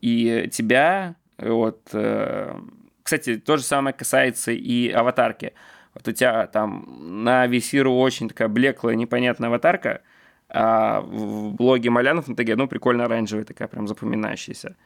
[0.00, 2.60] и тебя, вот, э,
[3.02, 5.54] кстати, то же самое касается и аватарки.
[5.94, 10.02] Вот у тебя там на Весиру очень такая блеклая, непонятная аватарка,
[10.48, 14.76] а в блоге Малянов на ТГ, ну, прикольно оранжевая такая, прям запоминающаяся.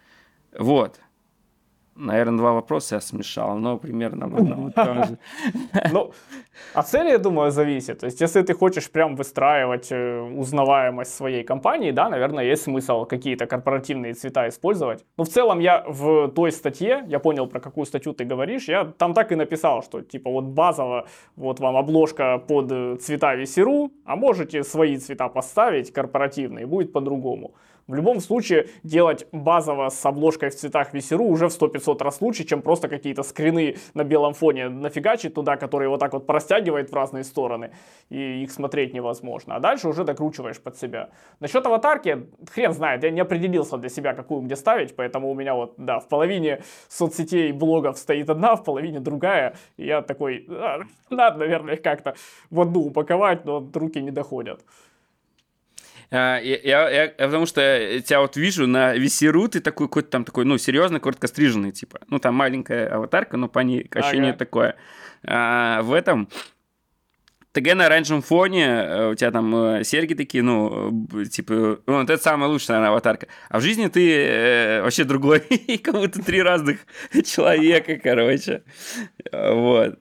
[0.58, 1.00] Вот.
[1.94, 5.18] Наверное, два вопроса я смешал, но примерно об одном и том же.
[5.92, 6.12] Ну,
[6.74, 7.98] от цели, я думаю, зависит.
[7.98, 13.04] То есть, если ты хочешь прям выстраивать э, узнаваемость своей компании, да, наверное, есть смысл
[13.04, 15.04] какие-то корпоративные цвета использовать.
[15.18, 18.84] Но в целом я в той статье, я понял, про какую статью ты говоришь, я
[18.84, 23.90] там так и написал, что типа вот базово, вот вам обложка под э, цвета Весеру,
[24.06, 27.54] а можете свои цвета поставить корпоративные, будет по-другому.
[27.88, 32.44] В любом случае, делать базово с обложкой в цветах Весеру уже в 100-500 раз лучше,
[32.44, 36.94] чем просто какие-то скрины на белом фоне нафигачить туда, которые вот так вот простягивает в
[36.94, 37.72] разные стороны,
[38.08, 39.56] и их смотреть невозможно.
[39.56, 41.10] А дальше уже докручиваешь под себя.
[41.40, 45.54] Насчет аватарки, хрен знает, я не определился для себя, какую где ставить, поэтому у меня
[45.54, 50.82] вот, да, в половине соцсетей, блогов стоит одна, в половине другая, и я такой, а,
[51.10, 52.14] надо, наверное, как-то
[52.50, 54.60] в одну упаковать, но руки не доходят.
[56.12, 57.61] А, я, я, я, потому что
[58.05, 62.01] тебя вот вижу на Весеру, ты такой какой-то там такой, ну, серьезно, коротко стриженный, типа.
[62.09, 64.38] Ну, там маленькая аватарка, но по ней ощущение ага.
[64.38, 64.77] такое.
[65.25, 66.29] А, в этом
[67.53, 72.09] ТГ на оранжевом фоне, э, у тебя там э, серьги такие, ну, типа, ну, вот
[72.09, 73.27] это самая лучшая, наверное, аватарка.
[73.51, 75.40] А в жизни ты э, вообще другой,
[75.83, 76.79] как будто три разных
[77.25, 78.62] человека, короче.
[79.33, 79.98] Вот.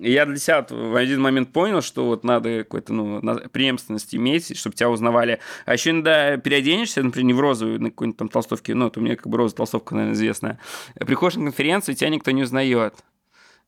[0.00, 4.76] Я для себя в один момент понял, что вот надо какой-то, ну, преемственность иметь, чтобы
[4.76, 5.40] тебя узнавали.
[5.66, 9.02] А еще иногда переоденешься, например, не в розовую, на какой-нибудь там толстовке, ну, это у
[9.02, 10.60] меня как бы розовая толстовка, наверное, известная.
[10.94, 12.94] Приходишь на конференцию, тебя никто не узнает.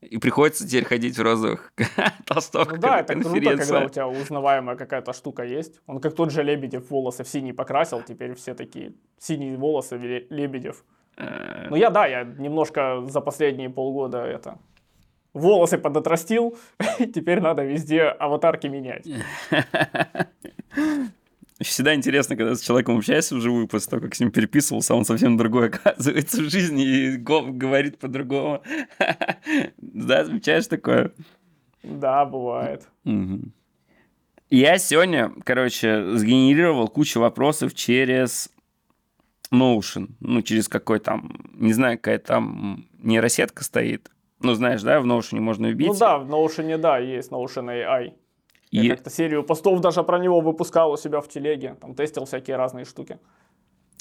[0.01, 1.73] И приходится теперь ходить в розовых
[2.27, 2.77] толстовках.
[2.77, 5.81] Ну да, это круто, когда у тебя узнаваемая какая-то штука есть.
[5.87, 9.97] Он как тот же Лебедев волосы в синий покрасил, теперь все такие синие волосы
[10.31, 10.85] Лебедев.
[11.19, 11.67] Э.
[11.69, 14.59] Ну я, да, я немножко за последние полгода это
[15.33, 16.57] волосы подотрастил,
[16.99, 19.07] теперь надо везде аватарки менять.
[21.61, 25.37] Всегда интересно, когда с человеком общаешься вживую, после того, как с ним переписывался, он совсем
[25.37, 28.63] другой оказывается в жизни и говорит по-другому.
[29.77, 31.13] Да, замечаешь такое?
[31.83, 32.89] Да, бывает.
[34.49, 38.51] Я сегодня, короче, сгенерировал кучу вопросов через
[39.53, 44.11] Notion, ну, через какой там, не знаю, какая там нейросетка стоит.
[44.41, 45.89] Ну, знаешь, да, в Notion можно вбить.
[45.89, 48.15] Ну да, в Notion, да, есть Notion AI.
[48.71, 48.89] Я и...
[48.89, 52.85] как-то серию постов даже про него выпускал у себя в телеге, там тестил всякие разные
[52.85, 53.19] штуки.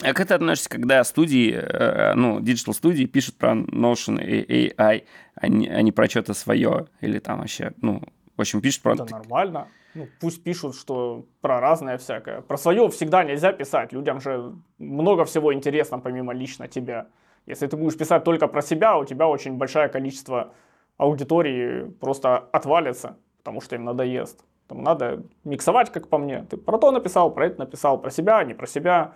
[0.01, 5.03] А как ты относишься, когда студии, э, ну, диджитал студии пишут про Notion и AI,
[5.35, 6.87] а не, а не про что-то свое?
[7.01, 8.01] Или там вообще, ну,
[8.37, 8.93] в общем, пишут про...
[8.93, 9.67] Это нормально.
[9.95, 12.41] Ну, пусть пишут, что про разное всякое.
[12.41, 13.91] Про свое всегда нельзя писать.
[13.91, 17.07] Людям же много всего интересно, помимо лично тебя.
[17.49, 20.53] Если ты будешь писать только про себя, у тебя очень большое количество
[20.97, 24.45] аудитории просто отвалится, потому что им надоест.
[24.67, 26.43] Там надо миксовать, как по мне.
[26.43, 29.13] Ты про то написал, про это написал, про себя, не про себя.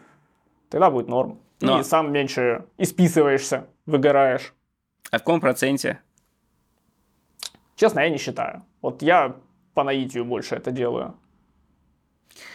[0.69, 1.37] Тогда будет норм.
[1.61, 1.79] Но...
[1.79, 4.55] И сам меньше исписываешься, выгораешь.
[5.11, 5.99] А в каком проценте?
[7.75, 8.63] Честно, я не считаю.
[8.81, 9.35] Вот я
[9.75, 11.13] по наитию больше это делаю.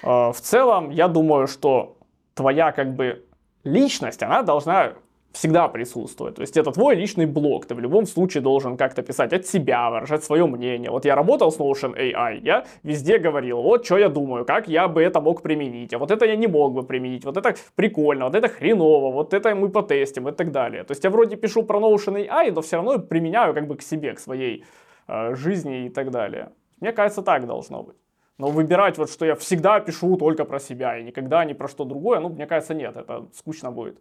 [0.03, 1.99] А, в целом, я думаю, что
[2.35, 3.25] твоя как бы
[3.63, 4.95] личность, она должна
[5.33, 6.35] всегда присутствует.
[6.35, 9.91] То есть это твой личный блог, ты в любом случае должен как-то писать от себя,
[9.91, 10.91] выражать свое мнение.
[10.91, 14.89] Вот я работал с Notion AI, я везде говорил, вот что я думаю, как я
[14.89, 18.25] бы это мог применить, а вот это я не мог бы применить, вот это прикольно,
[18.25, 20.85] вот это хреново, вот это мы потестим и так далее.
[20.85, 23.83] То есть я вроде пишу про Notion AI, но все равно применяю как бы к
[23.83, 24.65] себе, к своей
[25.09, 26.53] э, жизни и так далее.
[26.81, 27.97] Мне кажется, так должно быть.
[28.39, 31.85] Но выбирать вот, что я всегда пишу только про себя и никогда ни про что
[31.85, 33.99] другое, ну, мне кажется, нет, это скучно будет.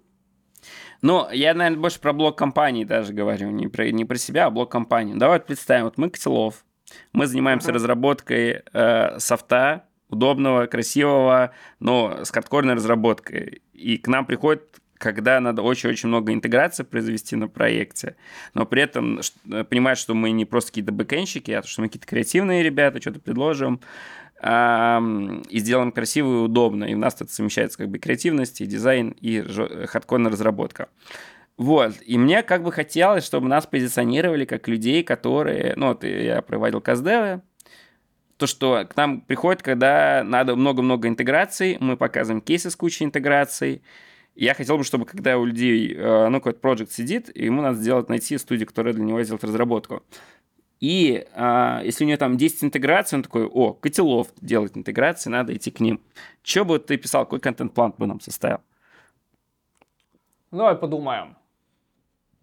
[1.01, 4.49] Ну, я, наверное, больше про блок компании даже говорю, не про, не про себя, а
[4.49, 5.13] блок компании.
[5.15, 6.65] Давай вот представим, вот мы Котелов,
[7.13, 7.75] мы занимаемся uh-huh.
[7.75, 13.61] разработкой э, софта, удобного, красивого, но с хардкорной разработкой.
[13.73, 18.15] И к нам приходит когда надо очень-очень много интеграции произвести на проекте,
[18.53, 19.21] но при этом
[19.69, 23.79] понимать, что мы не просто какие-то бэкэнщики, а что мы какие-то креативные ребята, что-то предложим,
[24.39, 26.85] и сделаем красиво и удобно.
[26.85, 29.41] И у нас тут совмещается как бы креативность, и дизайн, и
[29.87, 30.89] хардкорная разработка.
[31.57, 36.43] Вот, и мне как бы хотелось, чтобы нас позиционировали как людей, которые, ну, вот я
[36.43, 37.41] проводил каздевы,
[38.37, 43.81] то, что к нам приходит, когда надо много-много интеграций, мы показываем кейсы с кучей интеграций,
[44.35, 48.07] я хотел бы, чтобы когда у людей, э, ну, какой-то проект сидит, ему надо сделать,
[48.07, 50.03] найти студию, которая для него сделает разработку.
[50.79, 55.55] И а, если у нее там 10 интеграций, он такой, о, Котелов делает интеграции, надо
[55.55, 55.99] идти к ним.
[56.43, 58.59] Что бы ты писал, какой контент-план бы нам составил?
[60.51, 61.35] Ну, давай подумаем.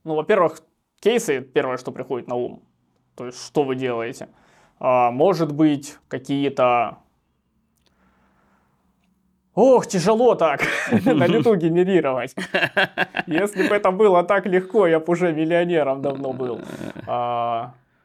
[0.03, 0.61] Ну, во-первых,
[1.01, 2.63] кейсы первое, что приходит на ум.
[3.15, 4.29] То есть, что вы делаете.
[4.81, 6.99] А, может быть, какие-то...
[9.55, 12.35] Ох, тяжело так на лету генерировать.
[13.29, 16.61] Если бы это было так легко, я бы уже миллионером давно был.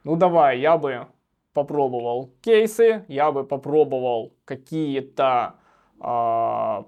[0.04, 1.06] Ну давай, я бы
[1.52, 5.56] попробовал кейсы, я бы попробовал какие-то,
[6.00, 6.84] э,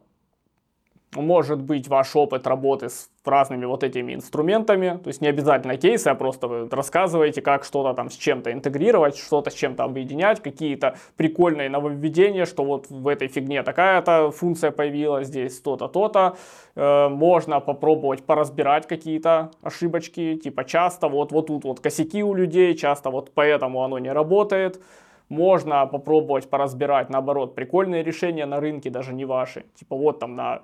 [1.15, 4.99] может быть, ваш опыт работы с разными вот этими инструментами.
[5.03, 9.17] То есть не обязательно кейсы, а просто вы рассказываете, как что-то там с чем-то интегрировать,
[9.17, 15.29] что-то с чем-то объединять, какие-то прикольные нововведения, что вот в этой фигне такая-то функция появилась,
[15.29, 16.37] здесь то-то, то-то.
[16.77, 22.75] Э, можно попробовать поразбирать какие-то ошибочки, типа часто вот, вот тут вот косяки у людей,
[22.75, 24.81] часто вот поэтому оно не работает.
[25.29, 29.65] Можно попробовать поразбирать, наоборот, прикольные решения на рынке, даже не ваши.
[29.75, 30.63] Типа вот там на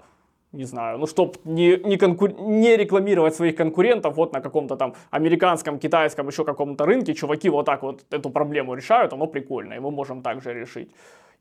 [0.52, 2.32] не знаю, ну, чтобы не, не, конкур...
[2.40, 7.66] не рекламировать своих конкурентов вот на каком-то там американском, китайском, еще каком-то рынке, чуваки вот
[7.66, 10.90] так вот эту проблему решают, оно прикольно, и мы можем также решить.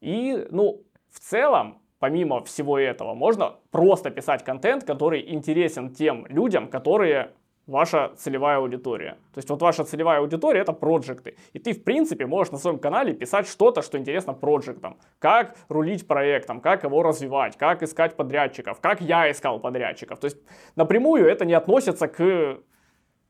[0.02, 6.68] И, ну, в целом, помимо всего этого, можно просто писать контент, который интересен тем людям,
[6.68, 7.32] которые
[7.68, 9.18] ваша целевая аудитория.
[9.34, 11.36] То есть вот ваша целевая аудитория это проекты.
[11.54, 14.98] И ты, в принципе, можешь на своем канале писать что-то, что интересно проектам.
[15.20, 20.20] Как рулить проектом, как его развивать, как искать подрядчиков, как я искал подрядчиков.
[20.20, 20.38] То есть
[20.76, 22.60] напрямую это не относится к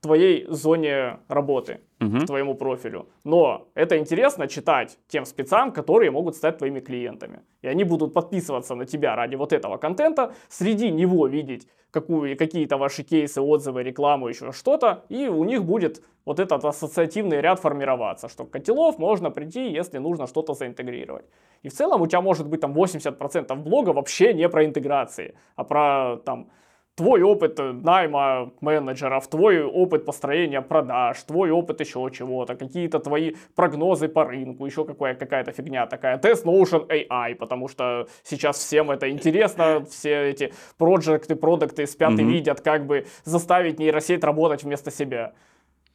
[0.02, 2.20] твоей зоне работы, угу.
[2.26, 3.08] твоему профилю.
[3.24, 7.42] Но это интересно читать тем спецам, которые могут стать твоими клиентами.
[7.62, 12.78] И они будут подписываться на тебя ради вот этого контента, среди него видеть какую, какие-то
[12.78, 18.28] ваши кейсы, отзывы, рекламу, еще что-то, и у них будет вот этот ассоциативный ряд формироваться,
[18.28, 21.26] что котелов можно прийти, если нужно что-то заинтегрировать.
[21.64, 25.64] И в целом у тебя может быть там 80% блога вообще не про интеграции, а
[25.64, 26.50] про там
[26.98, 34.08] твой опыт найма менеджеров, твой опыт построения продаж, твой опыт еще чего-то, какие-то твои прогнозы
[34.08, 36.18] по рынку, еще какая- какая-то фигня такая.
[36.18, 42.24] Тест Notion AI, потому что сейчас всем это интересно, все эти проекты, продукты спят и
[42.24, 45.34] видят, как бы заставить нейросеть работать вместо себя.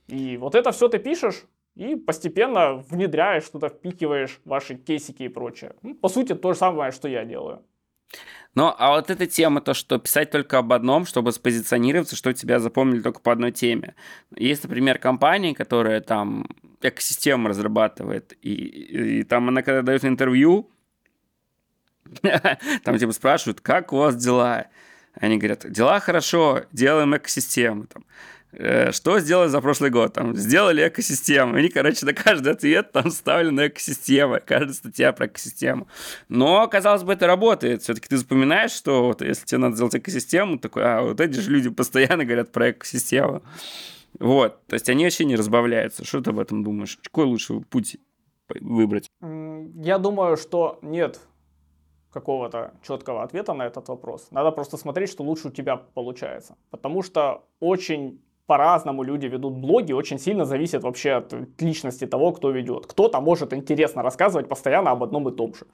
[0.07, 5.73] И вот это все ты пишешь, и постепенно внедряешь, что-то впихиваешь ваши кейсики и прочее.
[5.83, 7.65] Ну, по сути, то же самое, что я делаю.
[8.55, 12.59] Ну, а вот эта тема, то, что писать только об одном, чтобы спозиционироваться, что тебя
[12.59, 13.95] запомнили только по одной теме.
[14.37, 16.47] Есть, например, компания, которая там
[16.83, 20.71] экосистему разрабатывает, и, и, и там она, когда дает интервью,
[22.85, 24.67] там типа спрашивают, как у вас дела?
[25.15, 27.87] Они говорят, дела хорошо, делаем экосистему.
[27.87, 28.05] Там.
[28.53, 30.13] Э, что сделали за прошлый год?
[30.13, 31.57] Там, сделали экосистему.
[31.57, 35.89] И, короче, на каждый ответ там вставлена экосистема, каждая статья про экосистему.
[36.29, 37.83] Но, казалось бы, это работает.
[37.83, 41.51] Все-таки ты запоминаешь, что вот если тебе надо сделать экосистему, такой, а вот эти же
[41.51, 43.43] люди постоянно говорят про экосистему.
[44.19, 46.05] Вот, то есть они вообще не разбавляются.
[46.05, 46.99] Что ты об этом думаешь?
[47.03, 47.97] Какой лучше путь
[48.61, 49.09] выбрать?
[49.23, 51.19] Я думаю, что нет
[52.11, 54.29] какого-то четкого ответа на этот вопрос.
[54.31, 56.57] Надо просто смотреть, что лучше у тебя получается.
[56.71, 58.21] Потому что очень
[58.53, 62.87] по-разному люди ведут блоги, очень сильно зависит вообще от личности того, кто ведет.
[62.87, 65.65] Кто-то может интересно рассказывать постоянно об одном и том же.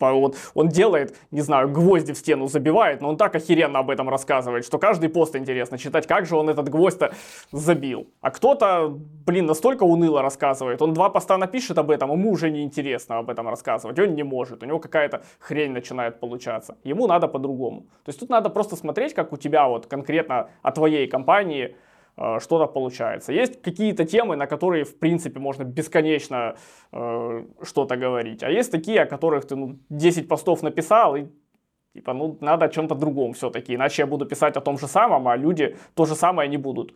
[0.00, 4.08] Вот, он делает, не знаю, гвозди в стену забивает, но он так охеренно об этом
[4.08, 7.12] рассказывает, что каждый пост интересно читать, как же он этот гвоздь-то
[7.52, 8.06] забил.
[8.20, 8.88] А кто-то,
[9.26, 13.28] блин, настолько уныло рассказывает, он два поста напишет об этом, ему уже не интересно об
[13.28, 16.76] этом рассказывать, он не может, у него какая-то хрень начинает получаться.
[16.84, 17.80] Ему надо по-другому.
[18.04, 21.76] То есть тут надо просто смотреть, как у тебя вот конкретно о твоей компании
[22.16, 23.32] что-то получается.
[23.32, 26.56] Есть какие-то темы, на которые, в принципе, можно бесконечно
[26.92, 28.42] э, что-то говорить.
[28.42, 31.26] А есть такие, о которых ты ну, 10 постов написал, и
[31.94, 33.74] типа, ну, надо о чем-то другом все-таки.
[33.74, 36.94] Иначе я буду писать о том же самом, а люди то же самое не будут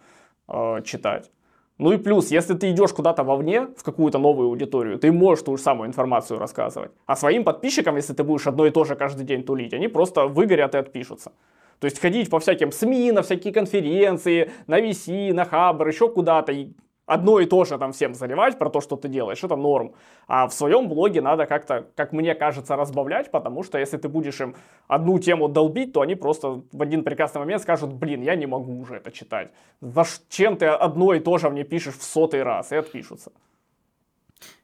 [0.49, 1.31] э, читать.
[1.79, 5.57] Ну и плюс, если ты идешь куда-то вовне, в какую-то новую аудиторию, ты можешь ту
[5.57, 6.91] же самую информацию рассказывать.
[7.07, 10.27] А своим подписчикам, если ты будешь одно и то же каждый день тулить, они просто
[10.27, 11.33] выгорят и отпишутся.
[11.81, 16.53] То есть ходить по всяким СМИ, на всякие конференции, на VC, на Хабр, еще куда-то,
[16.53, 16.69] и
[17.07, 19.95] одно и то же там всем заливать про то, что ты делаешь, это норм.
[20.29, 24.41] А в своем блоге надо как-то, как мне кажется, разбавлять, потому что если ты будешь
[24.41, 24.55] им
[24.89, 28.79] одну тему долбить, то они просто в один прекрасный момент скажут, блин, я не могу
[28.79, 29.51] уже это читать.
[29.81, 32.73] Зачем ты одно и то же мне пишешь в сотый раз?
[32.73, 33.33] И отпишутся.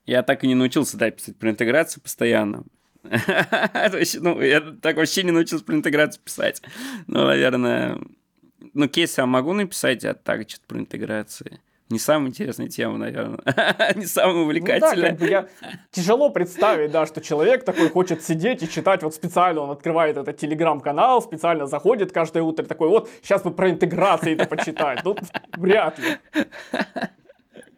[0.04, 2.62] Я так и не научился, да, писать про интеграцию постоянно.
[4.20, 6.62] ну, я так вообще не научился про интеграцию писать.
[7.06, 7.98] Ну, наверное...
[8.74, 11.60] Ну, кейсы я могу написать, а так что-то про интеграции.
[11.88, 13.38] Не самая интересная тема, наверное.
[13.94, 14.94] не самая увлекательная.
[14.94, 15.48] Ну, да, как бы я...
[15.92, 20.36] Тяжело представить, да, что человек такой хочет сидеть и читать вот специально, он открывает этот
[20.36, 25.04] телеграм-канал, специально заходит каждое утро такой, вот, сейчас бы про интеграции это почитать.
[25.04, 25.16] Ну,
[25.56, 26.16] вряд ли.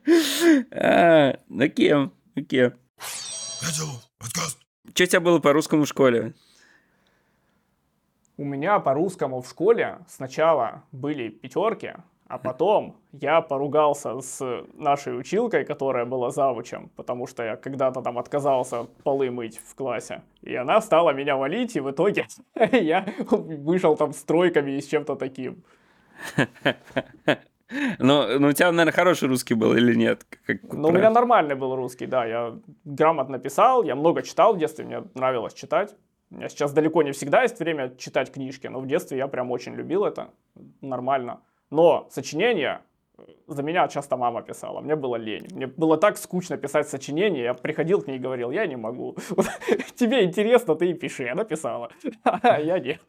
[0.73, 2.13] а, ну, кем?
[2.35, 2.73] Ну, кем?
[4.19, 4.68] подкаст.
[4.95, 6.35] Что у тебя было по русскому в школе?
[8.37, 11.95] У меня по русскому в школе сначала были пятерки,
[12.29, 18.19] а потом я поругался с нашей училкой, которая была завучем, потому что я когда-то там
[18.19, 20.23] отказался полы мыть в классе.
[20.43, 22.27] И она стала меня валить, и в итоге
[22.73, 25.65] я вышел там с тройками и с чем-то таким.
[27.99, 30.27] Ну, ну, у тебя, наверное, хороший русский был или нет?
[30.47, 32.25] Как, ну, у меня нормальный был русский, да.
[32.25, 35.95] Я грамотно писал, я много читал в детстве, мне нравилось читать.
[36.31, 39.51] У меня сейчас далеко не всегда есть время читать книжки, но в детстве я прям
[39.51, 40.31] очень любил это.
[40.81, 41.41] Нормально.
[41.71, 42.83] Но сочинения
[43.47, 45.49] за меня часто мама писала, мне было лень.
[45.51, 49.17] Мне было так скучно писать сочинения, я приходил к ней и говорил, я не могу.
[49.97, 51.29] Тебе интересно, ты и пиши.
[51.29, 51.91] Она писала,
[52.23, 53.01] а я нет.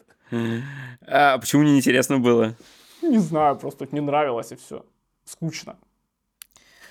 [1.06, 2.56] А почему не интересно было?
[3.02, 4.86] Не знаю, просто не нравилось и все.
[5.26, 5.78] Скучно.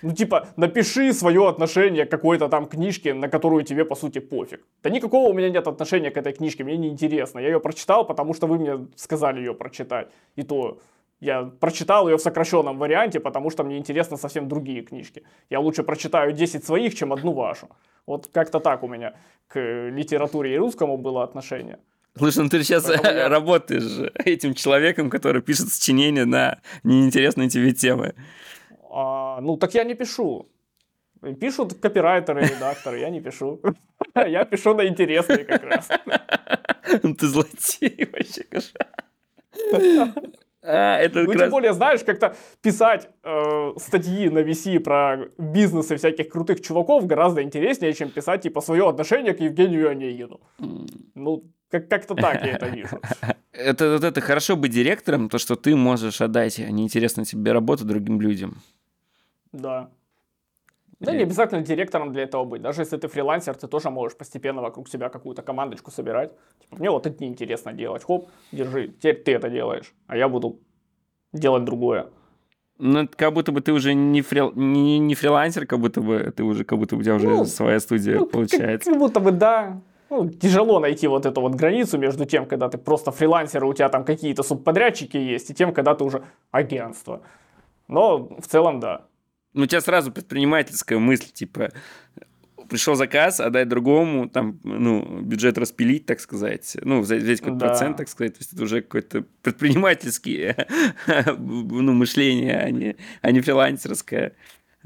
[0.03, 4.65] Ну, типа, напиши свое отношение к какой-то там книжке, на которую тебе, по сути, пофиг.
[4.83, 7.41] Да никакого у меня нет отношения к этой книжке, мне не интересно.
[7.41, 10.09] Я ее прочитал, потому что вы мне сказали ее прочитать.
[10.37, 10.79] И то
[11.21, 15.25] Я прочитал ее в сокращенном варианте, потому что мне интересно совсем другие книжки.
[15.51, 17.69] Я лучше прочитаю 10 своих, чем одну вашу.
[18.07, 19.15] Вот как-то так у меня
[19.49, 19.59] к
[19.91, 21.79] литературе и русскому было отношение.
[22.19, 23.29] Слушай, ну ты сейчас я...
[23.29, 28.15] работаешь этим человеком, который пишет сочинения на неинтересные тебе темы.
[28.91, 30.49] А, ну, так я не пишу.
[31.41, 33.61] Пишут копирайтеры, редакторы, я не пишу.
[34.15, 35.89] Я пишу на интересные как раз.
[37.19, 40.15] Ты злодей вообще, кошмар.
[40.61, 41.51] А, это ну, тем раз...
[41.51, 47.95] более, знаешь, как-то писать э, статьи на VC про бизнесы всяких крутых чуваков гораздо интереснее,
[47.95, 50.41] чем писать, типа, свое отношение к Евгению Онегину.
[51.15, 53.01] Ну, как- как-то так я это вижу.
[53.53, 58.21] Это, вот это хорошо быть директором, то, что ты можешь отдать неинтересную тебе работу другим
[58.21, 58.59] людям.
[59.51, 59.91] Да.
[61.01, 62.63] Да, не обязательно директором для этого быть.
[62.63, 66.33] Даже если ты фрилансер, ты тоже можешь постепенно вокруг себя какую-то командочку собирать.
[66.61, 68.05] Типа, мне вот это неинтересно делать.
[68.05, 70.61] Хоп, держи, теперь ты это делаешь, а я буду
[71.33, 72.07] делать другое.
[72.79, 76.45] Ну, как будто бы ты уже не, фрил, не, не фрилансер, как будто бы ты
[76.45, 78.91] уже, как будто бы у тебя уже ну, своя студия ну, получается.
[78.91, 79.81] Как, как будто бы да.
[80.11, 83.89] Ну, тяжело найти вот эту вот границу между тем, когда ты просто фрилансер, у тебя
[83.89, 87.23] там какие-то субподрядчики есть, и тем, когда ты уже агентство.
[87.89, 89.07] Но в целом да.
[89.53, 91.71] Ну, у тебя сразу предпринимательская мысль, типа,
[92.69, 97.67] пришел заказ, отдать другому, там, ну, бюджет распилить, так сказать, ну, взять какой-то да.
[97.69, 100.67] процент, так сказать, то есть это уже какое-то предпринимательское
[101.39, 104.35] ну, мышление, а не, а не фрилансерское.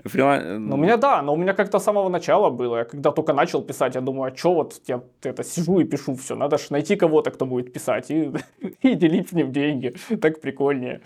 [0.05, 0.67] Фрилан...
[0.69, 2.79] Ну, у меня да, но у меня как-то с самого начала было.
[2.79, 6.15] Я когда только начал писать, я думаю, а что вот я это сижу и пишу
[6.15, 6.35] все.
[6.35, 8.33] Надо же найти кого-то, кто будет писать и,
[8.83, 9.95] и делить с ним деньги.
[10.21, 11.03] Так прикольнее.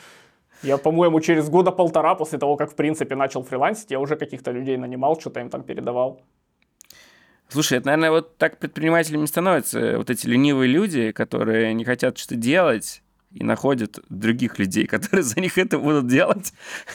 [0.62, 4.52] Я, по-моему, через года полтора после того, как, в принципе, начал фрилансить, я уже каких-то
[4.52, 6.22] людей нанимал, что-то им там передавал.
[7.48, 12.36] Слушай, это, наверное, вот так предпринимателями становятся вот эти ленивые люди, которые не хотят что-то
[12.36, 13.02] делать
[13.36, 16.52] и находят других людей, которые за них это будут делать.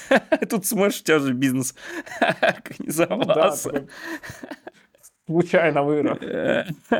[0.50, 1.76] Тут смотришь, у тебя уже бизнес
[2.20, 3.88] организовался
[5.28, 6.18] случайно вырос.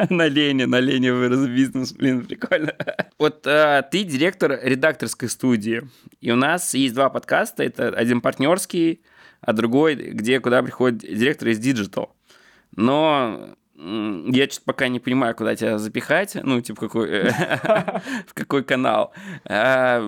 [0.10, 2.74] На Лене, на Лене вырос бизнес, блин, прикольно.
[3.20, 5.82] Вот а, ты директор редакторской студии,
[6.22, 9.02] и у нас есть два подкаста, это один партнерский,
[9.42, 12.12] а другой, где куда приходит директор из Digital.
[12.78, 17.30] Но я что-то пока не понимаю, куда тебя запихать, ну, типа, какой,
[18.28, 19.14] в какой канал.
[19.46, 20.02] А,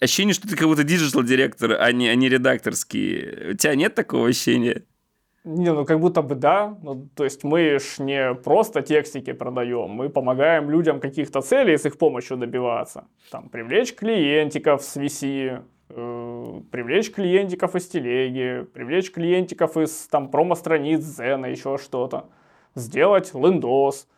[0.00, 3.52] ощущение, что ты как будто диджитал директор, а не, а не редакторский.
[3.52, 4.84] У тебя нет такого ощущения?
[5.44, 6.76] Не, ну как будто бы да.
[6.82, 11.86] Ну, то есть мы ж не просто текстики продаем, мы помогаем людям каких-то целей с
[11.86, 13.04] их помощью добиваться.
[13.30, 15.62] Там, привлечь клиентиков с VC, э,
[16.70, 22.28] привлечь клиентиков из телеги, привлечь клиентиков из там промо-страниц Зена, еще что-то.
[22.74, 24.08] Сделать лендос.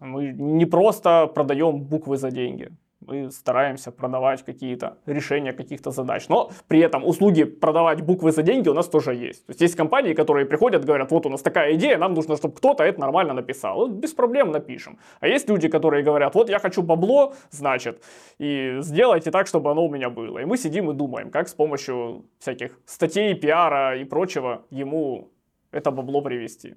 [0.00, 2.72] Мы не просто продаем буквы за деньги
[3.06, 6.28] мы стараемся продавать какие-то решения каких-то задач.
[6.28, 9.46] Но при этом услуги продавать буквы за деньги у нас тоже есть.
[9.46, 12.54] То есть есть компании, которые приходят, говорят, вот у нас такая идея, нам нужно, чтобы
[12.54, 13.76] кто-то это нормально написал.
[13.76, 14.98] Вот без проблем напишем.
[15.20, 18.02] А есть люди, которые говорят, вот я хочу бабло, значит,
[18.38, 20.38] и сделайте так, чтобы оно у меня было.
[20.38, 25.30] И мы сидим и думаем, как с помощью всяких статей, пиара и прочего ему
[25.70, 26.76] это бабло привести.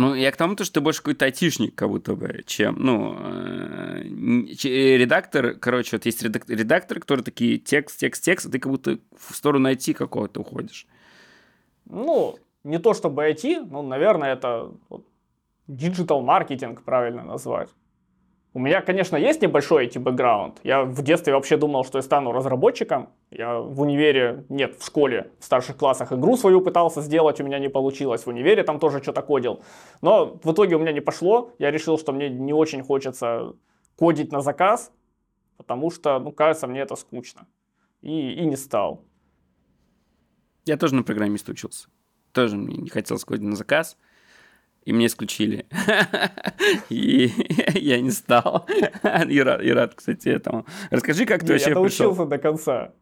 [0.00, 3.18] Ну, я к тому, то, что ты больше какой-то айтишник, как будто бы, чем, ну,
[3.20, 4.02] э,
[4.96, 8.98] редактор, короче, вот есть редактор, редактор, который такие текст, текст, текст, а ты как будто
[9.14, 10.86] в сторону IT какого-то уходишь.
[11.84, 15.04] Ну, не то чтобы IT, ну, наверное, это вот,
[15.68, 17.68] digital маркетинг правильно назвать.
[18.52, 20.58] У меня, конечно, есть небольшой IT-бэкграунд.
[20.64, 23.10] Я в детстве вообще думал, что я стану разработчиком.
[23.30, 27.60] Я в универе, нет, в школе, в старших классах игру свою пытался сделать, у меня
[27.60, 28.24] не получилось.
[28.24, 29.62] В универе там тоже что-то кодил.
[30.02, 31.52] Но в итоге у меня не пошло.
[31.60, 33.54] Я решил, что мне не очень хочется
[33.94, 34.90] кодить на заказ,
[35.56, 37.46] потому что, ну, кажется, мне это скучно.
[38.02, 39.04] И, и не стал.
[40.64, 41.88] Я тоже на программиста учился.
[42.32, 43.96] Тоже мне не хотелось кодить на заказ
[44.84, 45.66] и мне исключили.
[46.88, 47.32] И
[47.74, 48.66] я не стал.
[49.28, 50.66] И рад, и рад, кстати, этому.
[50.90, 51.82] Расскажи, как ты вообще пришел.
[51.82, 52.92] Я доучился до конца.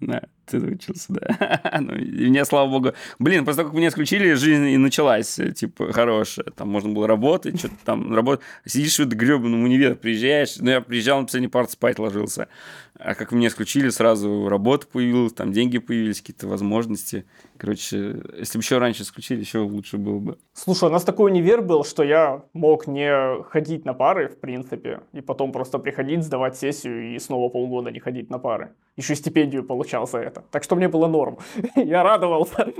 [0.00, 1.60] Да, ты доучился, да.
[1.80, 2.94] ну, и мне, слава богу...
[3.18, 6.46] Блин, после того, как меня исключили, жизнь и началась, типа, хорошая.
[6.56, 8.44] Там можно было работать, что-то там работать.
[8.64, 10.56] Сидишь в гребаном универе, приезжаешь.
[10.58, 12.48] Ну, я приезжал на последний парт, спать ложился.
[13.02, 17.24] А как меня исключили, сразу работа появилась, там деньги появились, какие-то возможности.
[17.56, 20.38] Короче, если бы еще раньше исключили, еще лучше было бы.
[20.52, 25.00] Слушай, у нас такой универ был, что я мог не ходить на пары, в принципе,
[25.14, 28.74] и потом просто приходить, сдавать сессию и снова полгода не ходить на пары.
[28.96, 30.44] Еще стипендию получал за это.
[30.50, 31.38] Так что мне было норм.
[31.76, 32.70] я радовался.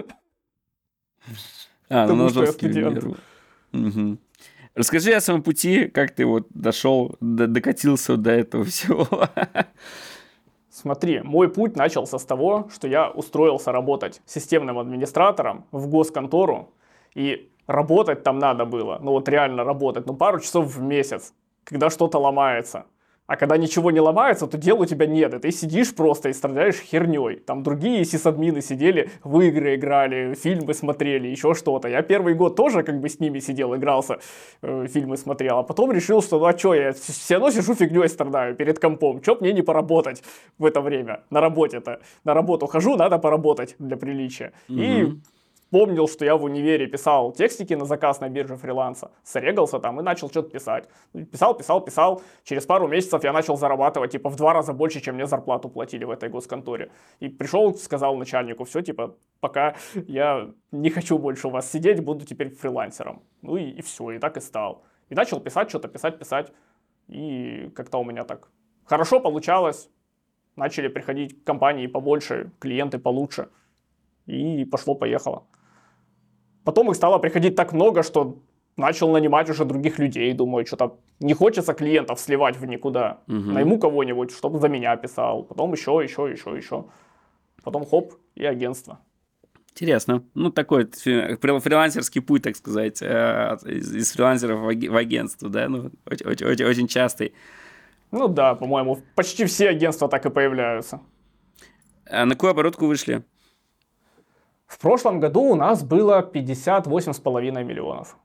[1.88, 3.04] А, ну, что я студент.
[3.72, 4.18] Угу.
[4.74, 9.08] Расскажи о своем пути, как ты вот дошел, докатился до этого всего.
[10.81, 16.70] Смотри, мой путь начался с того, что я устроился работать системным администратором в госконтору,
[17.14, 21.91] и работать там надо было, ну вот реально работать, ну пару часов в месяц, когда
[21.91, 22.87] что-то ломается.
[23.31, 25.33] А когда ничего не ломается, то дел у тебя нет.
[25.35, 27.37] И ты сидишь просто и страдаешь херней.
[27.37, 31.87] Там другие сисадмины сидели, в игры играли, фильмы смотрели, еще что-то.
[31.87, 34.18] Я первый год тоже как бы с ними сидел, игрался,
[34.62, 35.59] э, фильмы смотрел.
[35.59, 39.20] А потом решил, что ну а что, я все равно сижу фигней страдаю перед компом.
[39.20, 40.24] Че мне не поработать
[40.59, 41.20] в это время?
[41.31, 42.01] На работе-то.
[42.24, 44.53] На работу хожу, надо поработать для приличия.
[44.68, 44.81] Угу.
[44.81, 45.07] И
[45.70, 50.02] помнил, что я в универе писал текстики на заказ на бирже фриланса, срегался там и
[50.02, 50.88] начал что-то писать.
[51.32, 52.22] Писал, писал, писал.
[52.44, 56.04] Через пару месяцев я начал зарабатывать типа в два раза больше, чем мне зарплату платили
[56.04, 56.90] в этой госконторе.
[57.20, 62.26] И пришел, сказал начальнику, все, типа, пока я не хочу больше у вас сидеть, буду
[62.26, 63.22] теперь фрилансером.
[63.42, 64.84] Ну и, и все, и так и стал.
[65.08, 66.52] И начал писать, что-то писать, писать.
[67.08, 68.48] И как-то у меня так
[68.84, 69.88] хорошо получалось.
[70.56, 73.48] Начали приходить компании побольше, клиенты получше.
[74.26, 75.46] И пошло-поехало.
[76.64, 78.38] Потом их стало приходить так много, что
[78.76, 80.32] начал нанимать уже других людей.
[80.32, 83.18] Думаю, что-то не хочется клиентов сливать в никуда.
[83.28, 83.52] Угу.
[83.52, 85.44] Найму кого-нибудь, чтобы за меня писал.
[85.44, 86.84] Потом еще, еще, еще, еще.
[87.62, 88.98] Потом хоп, и агентство.
[89.72, 90.24] Интересно.
[90.34, 96.64] Ну, такой фрилансерский путь, так сказать, э, из фрилансеров в агентство, да, ну, очень, очень,
[96.64, 97.34] очень частый.
[98.11, 101.00] Ну да, по-моему, почти все агентства так и появляются.
[102.06, 103.22] А на какую оборотку вышли?
[104.70, 108.16] В прошлом году у нас было 58,5 миллионов.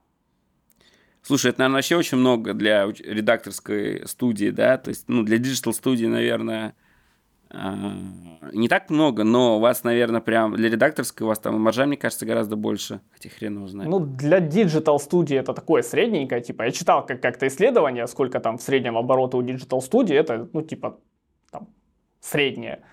[1.22, 4.78] Слушай, это, наверное, вообще очень много для редакторской студии, да?
[4.78, 6.76] То есть, ну, для диджитал студии, наверное,
[7.50, 7.74] а,
[8.52, 11.96] не так много, но у вас, наверное, прям для редакторской у вас там маржа, мне
[11.96, 13.00] кажется, гораздо больше.
[13.10, 13.90] Хотя хрен его знает.
[13.90, 18.56] Ну, для диджитал студии это такое средненькое, типа, я читал как- как-то исследование, сколько там
[18.58, 21.00] в среднем оборота у диджитал студии, это, ну, типа,
[21.50, 21.66] там,
[22.20, 22.84] среднее.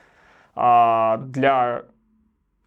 [0.55, 1.85] А для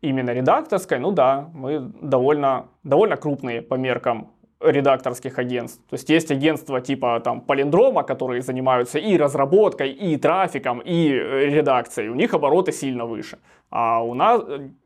[0.00, 4.30] именно редакторской, ну да, мы довольно, довольно крупные по меркам
[4.60, 5.82] редакторских агентств.
[5.88, 11.46] То есть есть агентства типа там Полиндрома, которые занимаются и разработкой, и трафиком, и э,
[11.46, 12.08] редакцией.
[12.08, 13.38] У них обороты сильно выше.
[13.70, 14.42] А у нас,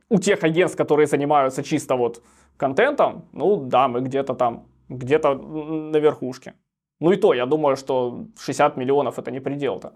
[0.09, 2.23] у тех агентств, которые занимаются чисто вот
[2.57, 6.55] контентом, ну да, мы где-то там, где-то на верхушке.
[7.01, 9.93] Ну и то, я думаю, что 60 миллионов это не предел-то.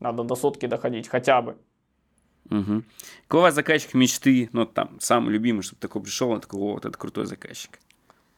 [0.00, 1.56] Надо до сотки доходить хотя бы.
[2.50, 2.82] Угу.
[3.26, 4.48] Какой у вас заказчик мечты?
[4.52, 7.78] Ну, там, самый любимый, чтобы такой пришел, он такой, вот, это крутой заказчик.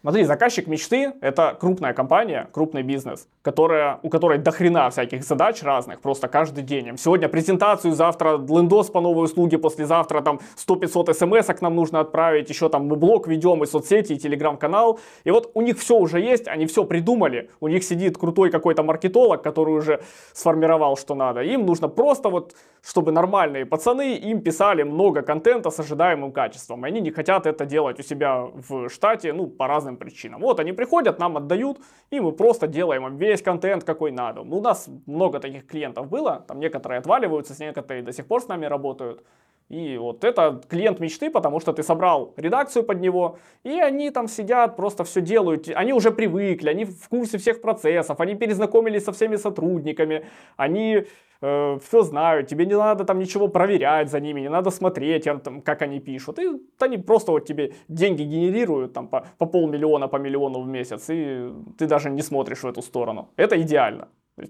[0.07, 6.01] Смотри, заказчик мечты– это крупная компания, крупный бизнес, которая, у которой дохрена всяких задач разных,
[6.01, 6.97] просто каждый день.
[6.97, 12.69] Сегодня презентацию, завтра лендос по новой услуге, послезавтра там 100-500 смс нам нужно отправить, еще
[12.69, 15.01] там мы блог ведем, и соцсети, и телеграм-канал.
[15.25, 18.85] И вот у них все уже есть, они все придумали, у них сидит крутой какой-то
[18.85, 20.01] маркетолог, который уже
[20.33, 21.41] сформировал, что надо.
[21.41, 26.87] Им нужно просто вот, чтобы нормальные пацаны им писали много контента с ожидаемым качеством.
[26.87, 30.41] И они не хотят это делать у себя в штате, ну, по разным разным причинам.
[30.41, 31.79] Вот они приходят, нам отдают,
[32.13, 34.41] и мы просто делаем им весь контент, какой надо.
[34.41, 38.67] У нас много таких клиентов было, там некоторые отваливаются, некоторые до сих пор с нами
[38.67, 39.25] работают.
[39.69, 44.29] И вот это клиент мечты, потому что ты собрал редакцию под него, и они там
[44.29, 45.69] сидят, просто все делают.
[45.75, 50.25] Они уже привыкли, они в курсе всех процессов, они перезнакомились со всеми сотрудниками,
[50.57, 51.05] они
[51.41, 55.61] э, все знают, тебе не надо там ничего проверять за ними, не надо смотреть, там,
[55.63, 56.39] как они пишут.
[56.39, 56.49] И
[56.79, 61.53] они просто вот тебе деньги генерируют там по, по полмиллиона, по миллиону в месяц, и
[61.77, 63.31] ты даже не смотришь в эту сторону.
[63.37, 64.07] Это идеально.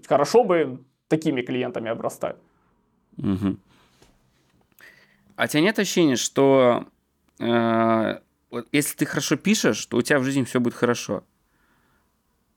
[0.07, 2.35] Хорошо бы такими клиентами обрастать.
[3.17, 3.57] Угу.
[5.37, 6.87] А у тебя нет ощущения, что
[7.39, 8.19] э,
[8.49, 11.23] вот, если ты хорошо пишешь, то у тебя в жизни все будет хорошо?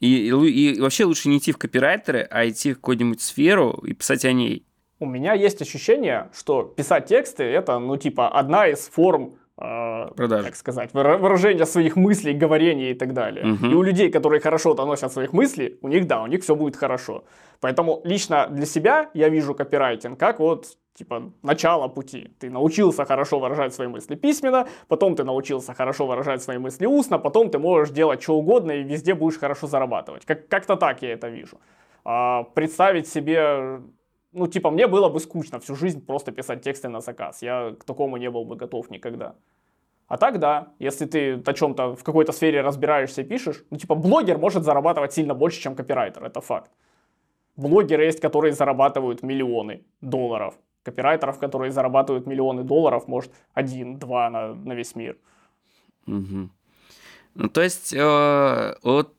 [0.01, 3.93] И, и, и вообще лучше не идти в копирайтеры, а идти в какую-нибудь сферу и
[3.93, 4.65] писать о ней.
[4.99, 10.47] У меня есть ощущение, что писать тексты это, ну, типа, одна из форм э, Продажи.
[10.47, 13.53] как сказать, выражения своих мыслей, говорения и так далее.
[13.53, 13.67] Угу.
[13.67, 16.77] И у людей, которые хорошо доносят своих мыслей, у них, да, у них все будет
[16.77, 17.25] хорошо.
[17.61, 22.29] Поэтому лично для себя я вижу копирайтинг как вот типа начало пути.
[22.39, 27.19] Ты научился хорошо выражать свои мысли письменно, потом ты научился хорошо выражать свои мысли устно,
[27.19, 30.27] потом ты можешь делать что угодно и везде будешь хорошо зарабатывать.
[30.27, 31.59] Как- как-то так я это вижу.
[32.05, 33.81] А, представить себе,
[34.33, 37.43] ну типа мне было бы скучно всю жизнь просто писать тексты на заказ.
[37.43, 39.35] Я к такому не был бы готов никогда.
[40.09, 43.95] А так да, если ты о чем-то в какой-то сфере разбираешься и пишешь, ну типа
[43.95, 46.71] блогер может зарабатывать сильно больше, чем копирайтер, это факт.
[47.57, 54.73] Блогеры есть, которые зарабатывают миллионы долларов копирайтеров, которые зарабатывают миллионы долларов, может, один-два на, на
[54.75, 55.17] весь мир.
[56.07, 56.51] Угу.
[57.35, 59.15] Ну, то есть, э, вот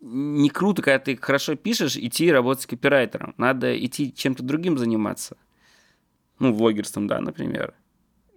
[0.00, 3.34] не круто, когда ты хорошо пишешь, идти работать с копирайтером.
[3.36, 5.36] Надо идти чем-то другим заниматься.
[6.38, 7.74] Ну, блогерством, да, например.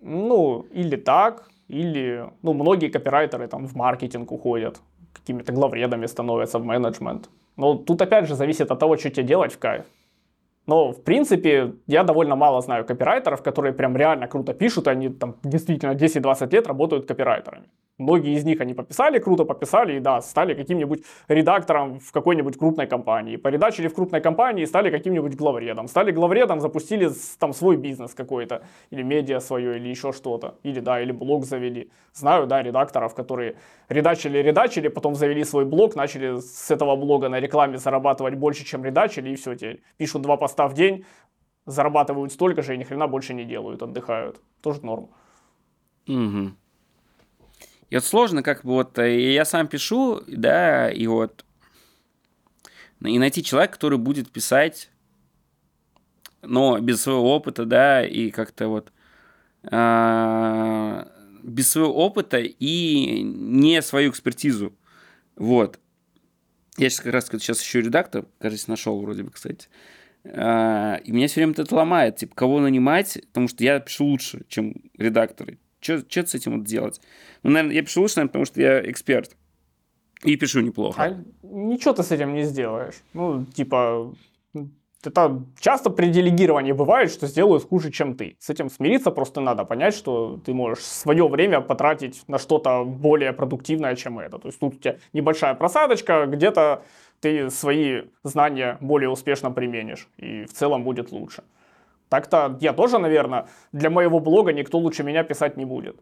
[0.01, 4.81] Ну, или так, или, ну, многие копирайтеры там в маркетинг уходят,
[5.13, 7.29] какими-то главредами становятся в менеджмент.
[7.57, 9.85] Но тут опять же зависит от того, что тебе делать в кайф.
[10.67, 15.09] Но, в принципе, я довольно мало знаю копирайтеров, которые прям реально круто пишут, и они
[15.09, 17.65] там действительно 10-20 лет работают копирайтерами.
[18.01, 22.87] Многие из них они пописали, круто пописали, и да, стали каким-нибудь редактором в какой-нибудь крупной
[22.87, 23.37] компании.
[23.37, 25.87] Поредачили в крупной компании и стали каким-нибудь главредом.
[25.87, 30.55] Стали главредом, запустили там свой бизнес какой-то, или медиа свое, или еще что-то.
[30.63, 31.91] Или да, или блог завели.
[32.13, 33.55] Знаю, да, редакторов, которые
[33.89, 38.83] редачили, редачили, потом завели свой блог, начали с этого блога на рекламе зарабатывать больше, чем
[38.83, 41.05] редачили, и все, теперь пишут два поста в день,
[41.65, 44.41] зарабатывают столько же и ни хрена больше не делают, отдыхают.
[44.61, 45.09] Тоже норм.
[46.07, 46.51] Угу.
[47.91, 51.43] И вот сложно, как бы вот, э, я сам пишу, да, и вот,
[53.01, 54.89] и найти человека, который будет писать,
[56.41, 58.93] но без своего опыта, да, и как-то вот,
[59.69, 61.05] а,
[61.43, 64.73] без своего опыта и не свою экспертизу,
[65.35, 65.77] вот.
[66.77, 69.67] Я сейчас как раз сейчас еще редактор, кажется, нашел вроде бы, кстати.
[70.23, 74.45] А, и меня все время это ломает, типа, кого нанимать, потому что я пишу лучше,
[74.47, 75.59] чем редакторы.
[75.81, 77.01] Что с этим вот делать?
[77.43, 79.35] Ну, наверное, я пишу лучше, наверное, потому что я эксперт.
[80.23, 81.01] И пишу неплохо.
[81.03, 83.01] А ничего ты с этим не сделаешь.
[83.13, 84.13] Ну, типа,
[85.03, 88.35] это часто при делегировании бывает, что сделают хуже, чем ты.
[88.39, 93.33] С этим смириться просто надо, понять, что ты можешь свое время потратить на что-то более
[93.33, 94.37] продуктивное, чем это.
[94.37, 96.83] То есть тут у тебя небольшая просадочка, где-то
[97.19, 101.43] ты свои знания более успешно применишь, и в целом будет лучше.
[102.11, 105.95] Так-то я тоже, наверное, для моего блога никто лучше меня писать не будет.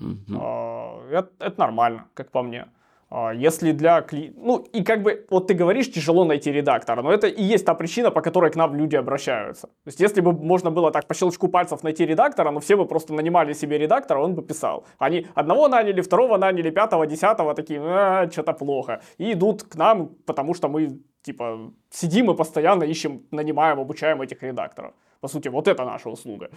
[0.00, 1.10] Mm-hmm.
[1.10, 2.66] Это, это нормально, как по мне.
[3.10, 4.32] А, если для кли...
[4.36, 7.74] Ну, и как бы, вот ты говоришь, тяжело найти редактора, но это и есть та
[7.74, 9.66] причина, по которой к нам люди обращаются.
[9.66, 12.86] То есть, если бы можно было так по щелчку пальцев найти редактора, ну, все бы
[12.86, 14.86] просто нанимали себе редактора, он бы писал.
[14.98, 19.00] Они одного наняли, второго наняли, пятого, десятого, такие, а, что-то плохо.
[19.18, 21.58] И идут к нам, потому что мы, типа,
[21.90, 24.94] сидим и постоянно ищем, нанимаем, обучаем этих редакторов.
[25.20, 26.50] По сути, вот это наша услуга.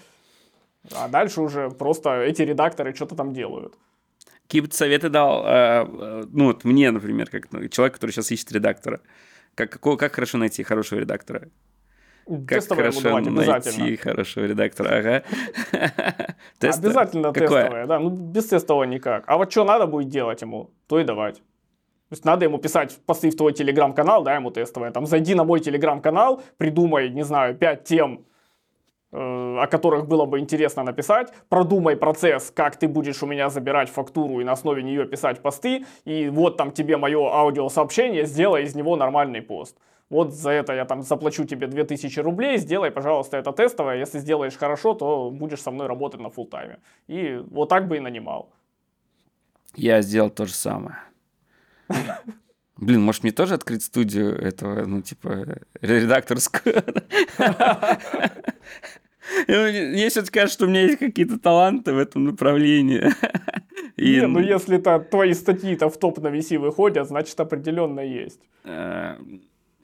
[0.95, 3.75] А дальше уже просто эти редакторы что-то там делают.
[4.43, 8.51] Какие советы дал, э, э, ну вот мне, например, как ну, человек, который сейчас ищет
[8.51, 8.99] редактора,
[9.55, 11.49] как, какого, как хорошо найти хорошего редактора?
[12.25, 15.23] Как тестовое хорошо найти хорошего редактора, ага.
[16.61, 19.23] Обязательно тестовое, да, ну без тестового никак.
[19.27, 21.37] А вот что надо будет делать ему, то и давать.
[21.37, 24.91] То есть надо ему писать посты в твой телеграм-канал, да, ему тестовое.
[24.91, 28.25] Там зайди на мой телеграм-канал, придумай, не знаю, 5 тем,
[29.11, 31.33] о которых было бы интересно написать.
[31.49, 35.85] Продумай процесс, как ты будешь у меня забирать фактуру и на основе нее писать посты.
[36.05, 39.77] И вот там тебе мое аудиосообщение, сделай из него нормальный пост.
[40.09, 43.97] Вот за это я там заплачу тебе 2000 рублей, сделай, пожалуйста, это тестовое.
[43.97, 46.79] Если сделаешь хорошо, то будешь со мной работать на фултайме.
[47.07, 48.51] И вот так бы и нанимал.
[49.75, 50.97] Я сделал то же самое.
[52.77, 56.75] Блин, может мне тоже открыть студию этого, ну, типа, редакторскую?
[59.47, 63.11] Мне все-таки кажется, что у меня есть какие-то таланты в этом направлении.
[63.97, 68.39] Не, ну если то твои статьи-то в топ на VC выходят, значит определенно есть.
[68.63, 69.15] Э,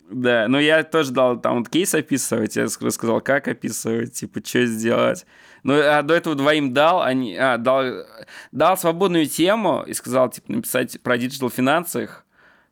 [0.10, 4.66] да, но я тоже дал там вот кейс описывать, я рассказал, как описывать, типа, что
[4.66, 5.26] сделать.
[5.64, 8.06] Ну, а до этого двоим дал, они, а, дал,
[8.52, 12.26] дал свободную тему и сказал, типа, написать про диджитал финансах,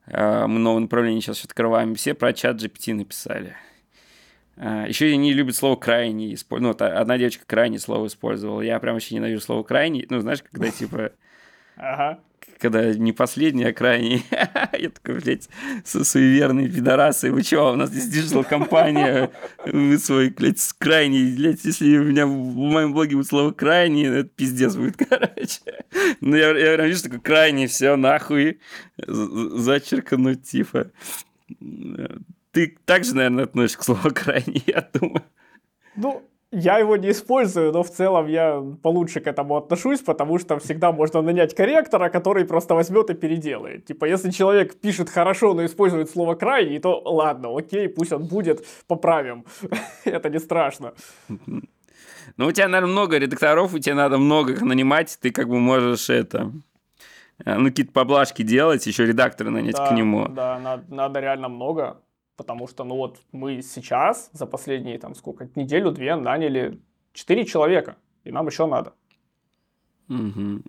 [0.05, 3.55] Э, мы новое направление сейчас открываем, все про ChatGPT написали.
[4.57, 6.37] Э, Еще они не любят слово крайний.
[6.49, 8.61] Ну, вот одна девочка крайний слово использовала.
[8.61, 10.05] Я прям вообще ненавижу слово крайний.
[10.09, 11.11] Ну, знаешь, когда типа...
[11.75, 12.19] Ага
[12.59, 14.23] когда не последний, а крайний.
[14.31, 15.49] Я такой, блядь,
[15.83, 17.31] со суеверные пидорасы.
[17.31, 19.31] Вы чего, у нас здесь диджитал-компания,
[19.65, 24.29] вы свой, блядь, крайний, блядь, если у меня в моем блоге будет слово крайний, это
[24.29, 25.59] пиздец будет, короче.
[26.21, 28.59] Ну, я, я прям вижу, такой крайний, все, нахуй,
[28.97, 30.91] зачеркнуть, типа.
[32.53, 35.23] Ты также, наверное, относишься к слову крайний, я думаю.
[35.95, 40.59] Ну, я его не использую, но в целом я получше к этому отношусь, потому что
[40.59, 43.85] всегда можно нанять корректора, который просто возьмет и переделает.
[43.85, 48.63] Типа, если человек пишет хорошо, но использует слово крайний, то ладно, окей, пусть он будет,
[48.87, 49.45] поправим.
[50.05, 50.93] Это не страшно.
[52.37, 55.59] Ну, у тебя, наверное, много редакторов, у тебя надо много их нанимать, ты как бы
[55.59, 56.51] можешь это
[57.45, 60.27] э, ну, какие-то поблажки делать, еще редакторы нанять да, к нему.
[60.27, 61.97] Да, надо, надо реально много.
[62.35, 66.81] Потому что, ну вот, мы сейчас за последние, там, сколько, неделю-две наняли
[67.13, 68.93] 4 человека, и нам еще надо.
[70.09, 70.63] Угу.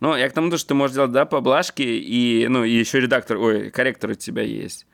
[0.00, 3.38] Ну, я к тому, что ты можешь делать, да, поблажки, и, ну, и еще редактор,
[3.38, 4.86] ой, корректор у тебя есть.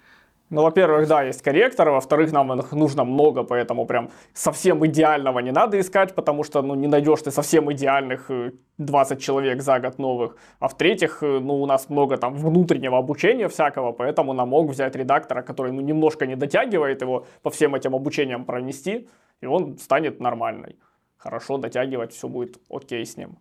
[0.50, 5.52] Ну, во-первых, да, есть корректор, во-вторых, нам их нужно много, поэтому прям совсем идеального не
[5.52, 8.30] надо искать, потому что, ну, не найдешь ты совсем идеальных
[8.78, 10.36] 20 э, человек за год новых.
[10.58, 14.96] А в-третьих, э, ну, у нас много там внутреннего обучения всякого, поэтому нам мог взять
[14.96, 19.08] редактора, который, ну, немножко не дотягивает его по всем этим обучениям пронести,
[19.40, 20.76] и он станет нормальный.
[21.16, 23.38] Хорошо дотягивать, все будет окей с ним.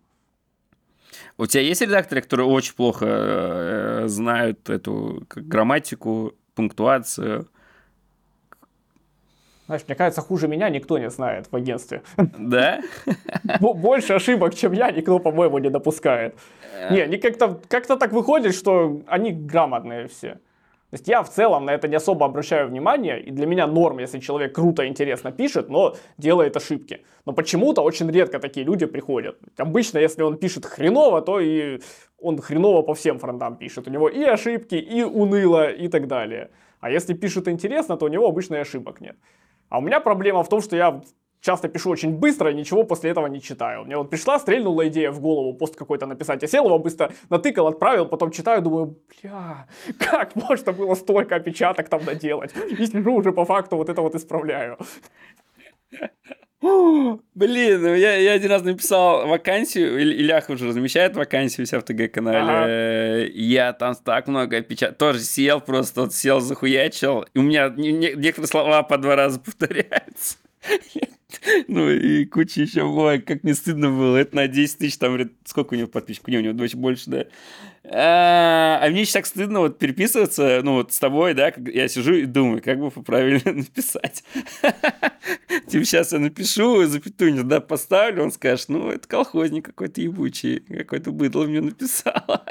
[1.38, 7.48] У тебя есть редакторы, которые очень плохо э, знают эту грамматику, пунктуацию?
[9.68, 12.02] Знаешь, мне кажется, хуже меня никто не знает в агентстве.
[12.38, 12.82] Да?
[13.62, 16.36] Больше ошибок, чем я, никто, по-моему, не допускает.
[16.74, 16.94] Э.
[16.94, 20.40] Не, они как-то как так выходит, что они грамотные все.
[20.90, 24.00] То есть я в целом на это не особо обращаю внимание, и для меня норм,
[24.00, 27.06] если человек круто, интересно пишет, но делает ошибки.
[27.26, 29.38] Но почему-то очень редко такие люди приходят.
[29.58, 31.80] Обычно, если он пишет хреново, то и
[32.18, 33.88] он хреново по всем фронтам пишет.
[33.88, 36.50] У него и ошибки, и уныло, и так далее.
[36.80, 39.16] А если пишет интересно, то у него обычно и ошибок нет.
[39.70, 41.02] А у меня проблема в том, что я
[41.42, 43.86] часто пишу очень быстро и ничего после этого не читаю.
[43.86, 46.42] Мне вот пришла, стрельнула идея в голову, пост какой-то написать.
[46.42, 49.68] Я сел его быстро натыкал, отправил, потом читаю, думаю, бля,
[49.98, 52.54] как можно было столько опечаток там наделать?
[52.70, 54.78] И сижу уже по факту вот это вот исправляю.
[56.62, 61.84] Блин, ну я, я один раз написал вакансию, Ильях уже размещает вакансию у себя в
[61.84, 62.40] ТГ-канале.
[62.40, 63.32] Ага.
[63.34, 64.96] Я там так много опечатал.
[64.98, 67.26] Тоже сел просто, вот сел, захуячил.
[67.34, 70.38] И у меня некоторые слова по два раза повторяются.
[71.68, 74.18] Ну и куча еще бывает, как не стыдно было.
[74.18, 76.30] Это на 10 тысяч, там, сколько у него подписчиков?
[76.30, 77.26] Не, у него больше, да.
[77.92, 82.14] А, а мне еще так стыдно вот переписываться, ну вот с тобой, да, я сижу
[82.14, 84.24] и думаю, как бы правильно написать.
[85.68, 90.60] Типа сейчас я напишу, запятую не туда поставлю, он скажет, ну это колхозник какой-то ебучий,
[90.60, 92.44] какой-то быдло мне написал.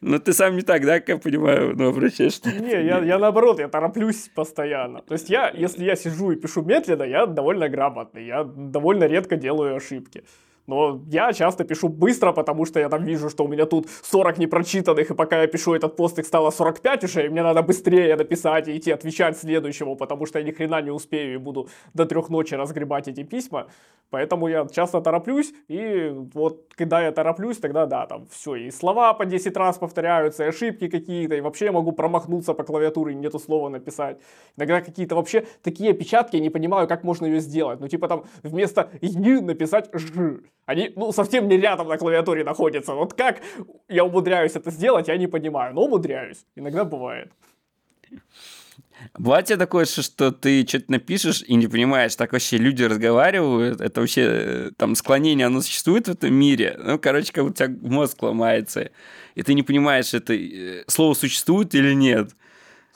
[0.00, 2.50] Но ты сам не так, да, как я понимаю, ну, обращаешься?
[2.50, 5.02] Не, я, я наоборот, я тороплюсь постоянно.
[5.02, 9.36] То есть я, если я сижу и пишу медленно, я довольно грамотный, я довольно редко
[9.36, 10.24] делаю ошибки.
[10.66, 14.38] Но я часто пишу быстро, потому что я там вижу, что у меня тут 40
[14.38, 18.16] непрочитанных, и пока я пишу этот пост, их стало 45 уже, и мне надо быстрее
[18.16, 22.06] написать и идти отвечать следующему, потому что я ни хрена не успею и буду до
[22.06, 23.66] трех ночи разгребать эти письма.
[24.10, 29.12] Поэтому я часто тороплюсь, и вот когда я тороплюсь, тогда да, там все, и слова
[29.12, 33.16] по 10 раз повторяются, и ошибки какие-то, и вообще я могу промахнуться по клавиатуре и
[33.16, 34.18] нету слова написать.
[34.56, 37.80] Иногда какие-то вообще такие опечатки, я не понимаю, как можно ее сделать.
[37.80, 40.40] Ну типа там вместо «й» написать «ж».
[40.66, 42.94] Они, ну, совсем не рядом на клавиатуре находятся.
[42.94, 43.42] Вот как
[43.88, 46.44] я умудряюсь это сделать, я не понимаю, но умудряюсь.
[46.56, 47.32] Иногда бывает.
[49.18, 54.00] Бывает тебе такое, что ты что-то напишешь и не понимаешь, так вообще люди разговаривают, это
[54.00, 56.78] вообще, э, там, склонение, оно существует в этом мире?
[56.82, 58.90] Ну, короче, как у тебя мозг ломается,
[59.34, 62.30] и ты не понимаешь, это э, слово существует или нет.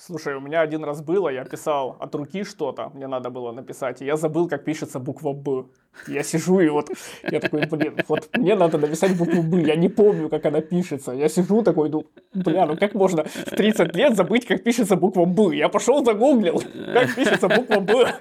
[0.00, 4.00] Слушай, у меня один раз было, я писал от руки что-то, мне надо было написать,
[4.00, 5.64] и я забыл, как пишется буква «Б».
[6.06, 6.88] Я сижу и вот,
[7.28, 11.10] я такой, блин, вот мне надо написать букву «Б», я не помню, как она пишется.
[11.10, 15.24] Я сижу такой, ну, бля, ну как можно в 30 лет забыть, как пишется буква
[15.24, 15.56] «Б»?
[15.56, 16.62] Я пошел загуглил,
[16.94, 18.14] как пишется буква «Б»,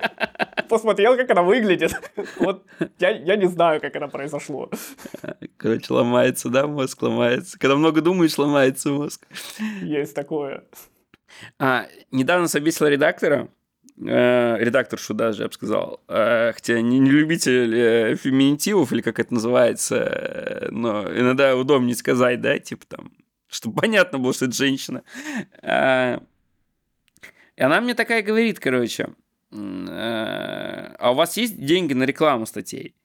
[0.68, 1.92] посмотрел, как она выглядит.
[2.40, 2.64] Вот
[2.98, 4.72] я, я не знаю, как это произошло.
[5.58, 7.60] Короче, ломается, да, мозг ломается.
[7.60, 9.28] Когда много думаешь, ломается мозг.
[9.84, 10.64] Есть такое.
[11.60, 13.50] А, недавно собесил редактора,
[13.98, 19.20] э, редакторшу даже, я бы сказал, э, хотя не, не любитель э, феминитивов, или как
[19.20, 23.12] это называется, э, но иногда удобнее сказать, да, типа там,
[23.48, 25.04] чтобы понятно было, что это женщина.
[25.62, 26.20] Э,
[27.56, 29.10] и она мне такая говорит, короче,
[29.52, 32.96] э, а у вас есть деньги на рекламу статей?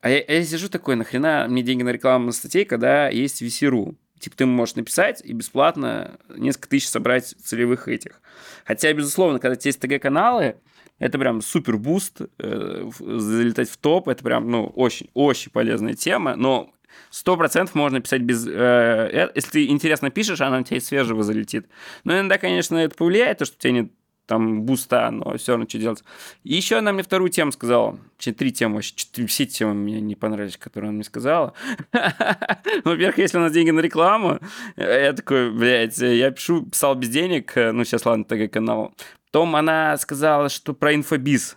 [0.00, 3.96] А я, я сижу такой, нахрена мне деньги на рекламу статей, когда есть VC.ru?
[4.18, 8.20] Типа ты можешь написать и бесплатно несколько тысяч собрать целевых этих.
[8.64, 10.56] Хотя, безусловно, когда у тебя есть ТГ-каналы,
[10.98, 16.72] это прям супер буст, э, залетать в топ, это прям, ну, очень-очень полезная тема, но
[17.10, 18.46] сто процентов можно писать без...
[18.46, 21.68] Э, э, если ты интересно пишешь, она у тебя и свежего залетит.
[22.04, 23.92] Но иногда, конечно, это повлияет, то, что у тебя нет
[24.28, 26.04] там буста, но все равно что делать.
[26.44, 27.98] И еще она мне вторую тему сказала.
[28.18, 28.94] Три темы вообще.
[29.26, 31.54] Все темы мне не понравились, которые она мне сказала.
[32.84, 34.38] Во-первых, если у нас деньги на рекламу,
[34.76, 38.94] я такой, блядь, я пишу, писал без денег, ну, сейчас, ладно, ТГ канал.
[39.32, 41.56] Потом она сказала, что про инфобиз.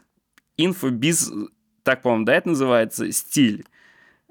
[0.56, 1.30] Инфобиз,
[1.84, 3.66] так, по-моему, да, это называется, стиль.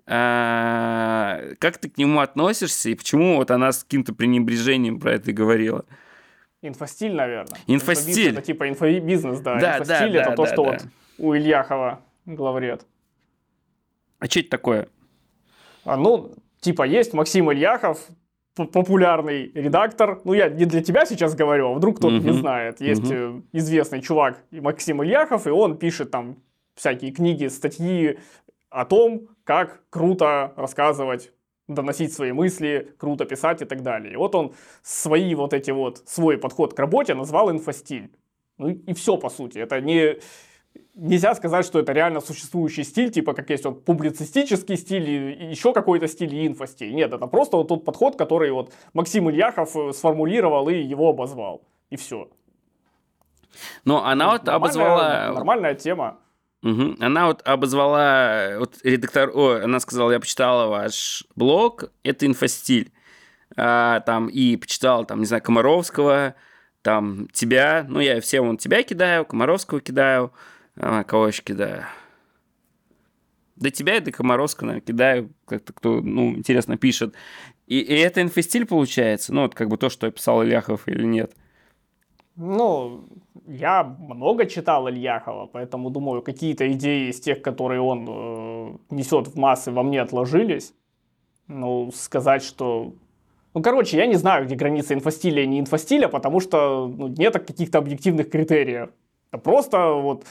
[0.07, 5.33] А, как ты к нему относишься и почему вот она с каким-то пренебрежением про это
[5.33, 5.85] говорила?
[6.63, 7.59] Инфостиль, наверное.
[7.67, 8.33] Инфостиль.
[8.33, 9.59] Это типа инфобизнес, да.
[9.59, 10.71] да Инфостиль да, это да, то, да, что да.
[10.71, 10.81] вот
[11.19, 12.87] у Ильяхова главред.
[14.19, 14.89] А что это такое?
[15.85, 18.07] А, ну, типа есть Максим Ильяхов,
[18.55, 20.21] популярный редактор.
[20.25, 22.81] Ну, я не для тебя сейчас говорю, а вдруг кто-то не знает.
[22.81, 23.11] Есть
[23.53, 26.37] известный чувак Максим Ильяхов, и он пишет там
[26.75, 28.19] всякие книги, статьи
[28.69, 31.33] о том, как круто рассказывать
[31.75, 34.13] доносить свои мысли, круто писать и так далее.
[34.13, 34.53] И вот он
[34.83, 38.11] свои вот эти вот, свой подход к работе назвал инфостиль.
[38.59, 39.59] Ну и все, по сути.
[39.59, 40.19] Это не,
[40.95, 45.09] нельзя сказать, что это реально существующий стиль, типа как есть вот публицистический стиль
[45.51, 46.95] еще какой-то стиль и инфостиль.
[46.95, 51.63] Нет, это просто вот тот подход, который вот Максим Ильяхов э, сформулировал и его обозвал.
[51.91, 52.29] И все.
[53.85, 55.33] Ну, она вот обозвала...
[55.33, 56.19] Нормальная тема.
[56.63, 56.97] Угу.
[57.01, 62.93] Она вот обозвала, вот редактор, о, она сказала, я почитала ваш блог, это инфостиль.
[63.57, 66.35] А, там и почитала, там, не знаю, Комаровского,
[66.83, 70.33] там, тебя, ну, я всем вон тебя кидаю, Комаровского кидаю,
[70.77, 71.87] а, кого еще кидаю?
[73.57, 77.15] Да тебя и до Комаровского, наверное, кидаю, как-то кто, ну, интересно пишет.
[77.67, 81.05] И, и это инфостиль получается, ну, вот как бы то, что я писал Ильяхов или
[81.05, 81.33] нет.
[82.37, 83.05] Ну,
[83.47, 89.37] я много читал Ильяхова, поэтому думаю, какие-то идеи из тех, которые он э, несет в
[89.37, 90.73] массы, во мне отложились.
[91.49, 92.95] Ну, сказать, что...
[93.55, 97.35] Ну, короче, я не знаю, где граница инфостиля и не инфостиля, потому что ну, нет
[97.35, 98.91] каких-то объективных критериев.
[99.33, 100.25] Это просто вот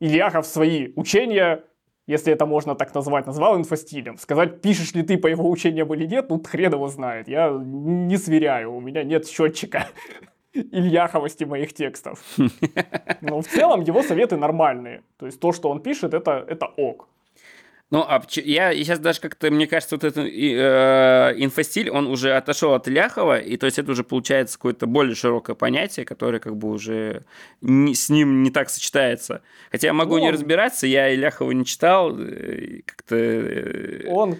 [0.00, 1.64] Ильяхов свои учения,
[2.06, 4.16] если это можно так назвать, назвал инфостилем.
[4.16, 7.28] Сказать, пишешь ли ты по его учениям или нет, ну, хрен его знает.
[7.28, 9.88] Я не сверяю, у меня нет счетчика.
[10.54, 12.22] ильяховости моих текстов.
[13.20, 15.02] Но в целом его советы нормальные.
[15.18, 17.08] То есть то, что он пишет, это, это ок.
[17.92, 22.72] Ну, а я сейчас даже как-то, мне кажется, вот этот э, инфостиль, он уже отошел
[22.72, 26.70] от Ляхова, и то есть это уже получается какое-то более широкое понятие, которое как бы
[26.70, 27.24] уже
[27.60, 29.42] не, с ним не так сочетается.
[29.70, 33.14] Хотя я могу ну, не разбираться, я Ляхова не читал, э, как-то...
[33.14, 34.38] Э, он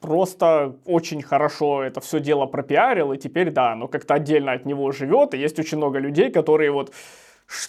[0.00, 4.92] просто очень хорошо это все дело пропиарил, и теперь, да, оно как-то отдельно от него
[4.92, 6.92] живет, и есть очень много людей, которые вот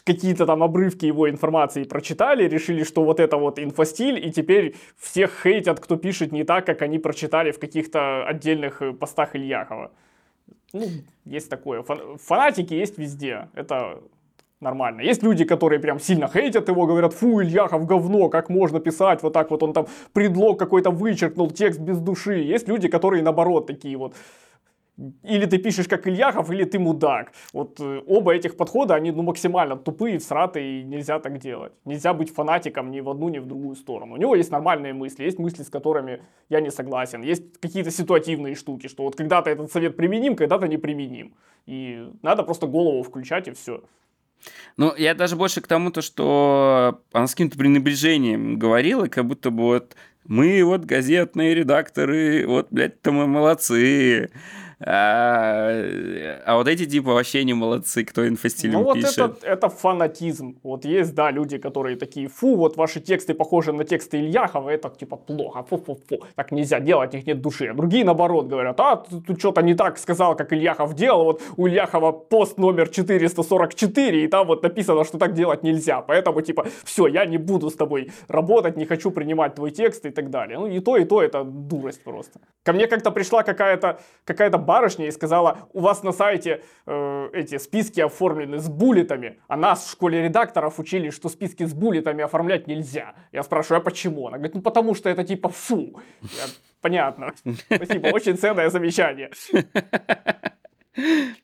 [0.04, 5.42] какие-то там обрывки его информации прочитали, решили, что вот это вот инфостиль, и теперь всех
[5.44, 9.92] хейтят, кто пишет не так, как они прочитали в каких-то отдельных э, постах Ильяхова.
[10.74, 10.88] Ну,
[11.26, 11.84] есть такое.
[11.84, 13.50] Фанатики есть везде.
[13.54, 14.02] Это
[14.62, 15.02] нормально.
[15.02, 19.34] Есть люди, которые прям сильно хейтят его, говорят, фу, Ильяхов говно, как можно писать, вот
[19.34, 22.40] так вот он там предлог какой-то вычеркнул, текст без души.
[22.40, 24.16] Есть люди, которые наоборот такие вот,
[25.24, 27.32] или ты пишешь как Ильяхов, или ты мудак.
[27.54, 31.72] Вот э, оба этих подхода, они ну, максимально тупые, всратые, и нельзя так делать.
[31.86, 34.14] Нельзя быть фанатиком ни в одну, ни в другую сторону.
[34.14, 37.24] У него есть нормальные мысли, есть мысли, с которыми я не согласен.
[37.24, 41.34] Есть какие-то ситуативные штуки, что вот когда-то этот совет применим, когда-то не применим.
[41.66, 43.82] И надо просто голову включать, и все.
[44.78, 49.52] Ну, я даже больше к тому, то, что она с каким-то пренебрежением говорила, как будто
[49.52, 54.30] бы вот мы вот газетные редакторы, вот, блядь-то мы молодцы.
[54.84, 55.70] А,
[56.46, 59.18] а вот эти типа вообще не молодцы, кто инфостилем ну, вот пишет.
[59.18, 60.58] Это, это фанатизм.
[60.64, 64.90] Вот есть, да, люди, которые такие, фу, вот ваши тексты похожи на тексты Ильяхова, это
[64.90, 67.68] типа плохо, фу-фу-фу, так нельзя делать, их нет души.
[67.68, 71.42] А другие наоборот говорят, а, ты, ты что-то не так сказал, как Ильяхов делал, вот
[71.58, 76.66] у Ильяхова пост номер 444, и там вот написано, что так делать нельзя, поэтому типа,
[76.84, 80.58] все, я не буду с тобой работать, не хочу принимать твой текст и так далее.
[80.58, 82.40] Ну и то, и то это дурость просто.
[82.64, 87.58] Ко мне как-то пришла какая-то какая-то барышня и сказала, у вас на сайте э, эти
[87.58, 92.68] списки оформлены с буллетами, а нас в школе редакторов учили, что списки с буллетами оформлять
[92.68, 93.16] нельзя.
[93.34, 94.28] Я спрашиваю, а почему?
[94.28, 96.00] Она говорит, ну потому что это типа фу.
[96.22, 96.46] Я,
[96.80, 97.34] Понятно.
[97.76, 99.30] Спасибо, очень ценное замечание.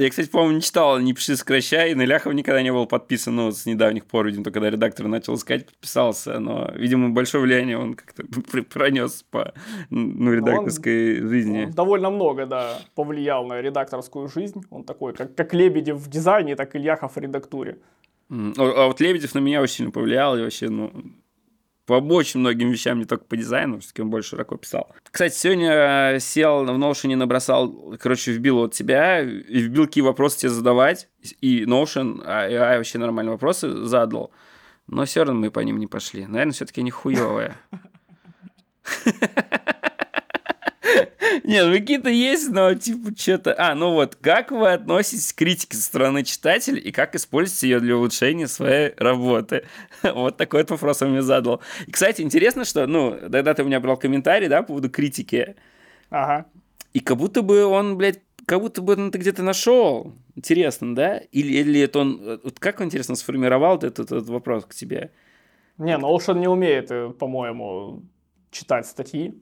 [0.00, 3.36] Я, кстати, по-моему, не читал «Не пиши, сокращай», и на Ляхов никогда не был подписан,
[3.36, 7.76] ну, с недавних пор, видимо, только когда редактор начал искать, подписался, но, видимо, большое влияние
[7.76, 8.24] он как-то
[8.70, 9.52] пронес по,
[9.90, 11.64] ну, редакторской он, жизни.
[11.66, 14.62] Он довольно много, да, повлиял на редакторскую жизнь.
[14.70, 17.76] Он такой, как, как Лебедев в дизайне, так и Ляхов в редактуре.
[18.30, 20.92] А, а вот Лебедев на меня очень сильно повлиял, и вообще, ну,
[21.90, 24.94] по очень многим вещам, не только по дизайну, все-таки он больше широко писал.
[25.10, 25.72] Кстати, сегодня
[26.14, 31.08] э, сел в Notion, набросал, короче, вбил вот тебя, и вбил какие вопросы тебе задавать,
[31.40, 34.30] и Notion, а я вообще нормальные вопросы задал,
[34.86, 36.26] но все равно мы по ним не пошли.
[36.26, 37.56] Наверное, все-таки не хуевые.
[41.44, 43.54] Нет, ну какие-то есть, но типа что-то...
[43.58, 47.80] А, ну вот, как вы относитесь к критике со стороны читателя и как используете ее
[47.80, 49.64] для улучшения своей работы?
[50.02, 51.60] Вот такой вот вопрос он мне задал.
[51.86, 55.56] И, кстати, интересно, что, ну, когда ты у меня брал комментарий, да, по поводу критики.
[56.10, 56.46] Ага.
[56.92, 60.12] И как будто бы он, блядь, как будто бы он это где-то нашел.
[60.34, 61.18] Интересно, да?
[61.18, 62.40] Или, или это он...
[62.42, 65.12] Вот как он, интересно, сформировал этот, этот вопрос к тебе?
[65.78, 68.02] Не, ну Ocean не умеет, э, по-моему,
[68.50, 69.34] читать статьи,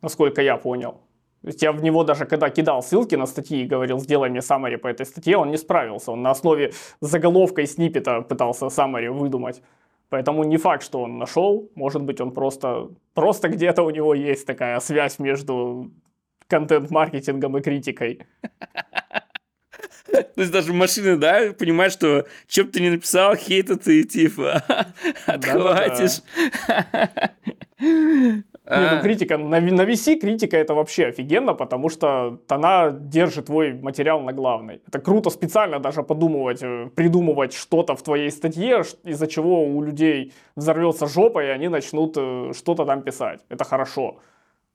[0.00, 1.02] насколько я понял.
[1.42, 4.38] То есть я в него даже когда кидал ссылки на статьи и говорил, сделай мне
[4.40, 6.12] summary по этой статье, он не справился.
[6.12, 9.60] Он на основе заголовка и сниппета пытался summary выдумать.
[10.08, 11.70] Поэтому не факт, что он нашел.
[11.74, 15.90] Может быть, он просто, просто где-то у него есть такая связь между
[16.46, 18.22] контент-маркетингом и критикой.
[20.12, 22.26] То есть даже машины, да, понимают, что
[22.56, 24.62] бы ты ни написал, хейта ты типа
[25.26, 26.22] отхватишь.
[28.64, 33.72] Не, ну критика, на, на VC критика это вообще офигенно, потому что она держит твой
[33.72, 34.80] материал на главной.
[34.86, 40.32] Это круто специально даже подумывать, э, придумывать что-то в твоей статье, из-за чего у людей
[40.54, 43.40] взорвется жопа, и они начнут э, что-то там писать.
[43.48, 44.20] Это хорошо.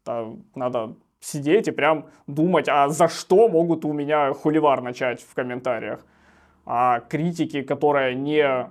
[0.04, 5.34] Это надо сидеть и прям думать, а за что могут у меня хуливар начать в
[5.34, 6.06] комментариях.
[6.66, 8.68] А критики, которая не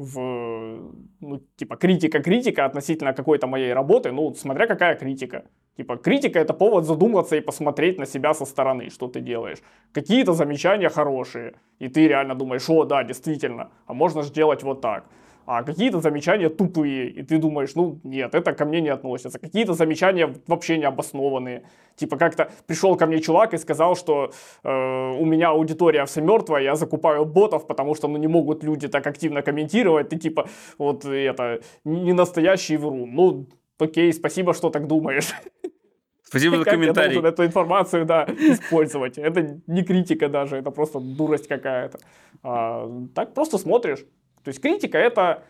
[0.00, 5.44] в, ну, типа, критика-критика относительно какой-то моей работы, ну, смотря какая критика.
[5.76, 9.58] Типа, критика это повод задуматься и посмотреть на себя со стороны, что ты делаешь.
[9.92, 14.80] Какие-то замечания хорошие, и ты реально думаешь, о, да, действительно, а можно же делать вот
[14.80, 15.04] так
[15.46, 19.38] а какие-то замечания тупые, и ты думаешь, ну нет, это ко мне не относится.
[19.38, 21.64] Какие-то замечания вообще не обоснованные.
[21.96, 24.32] Типа как-то пришел ко мне чувак и сказал, что
[24.62, 28.88] э, у меня аудитория вся мертвая, я закупаю ботов, потому что ну, не могут люди
[28.88, 30.08] так активно комментировать.
[30.08, 33.10] Ты типа вот это не настоящий врун.
[33.14, 33.46] Ну
[33.78, 35.32] окей, спасибо, что так думаешь.
[36.30, 37.16] Спасибо за комментарий.
[37.16, 39.18] Я должен эту информацию, да, использовать.
[39.18, 41.98] Это не критика даже, это просто дурость какая-то.
[42.44, 44.06] А, так просто смотришь.
[44.44, 45.42] То есть критика это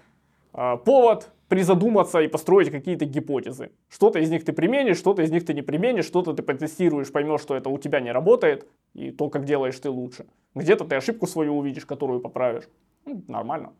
[0.53, 3.73] э, повод призадуматься и построить какие-то гипотезы.
[3.89, 7.41] Что-то из них ты применишь, что-то из них ты не применишь, что-то ты потестируешь, поймешь,
[7.41, 10.27] что это у тебя не работает, и то, как делаешь ты лучше.
[10.55, 12.65] Где-то ты ошибку свою увидишь, которую поправишь.
[13.05, 13.73] Ну, нормально.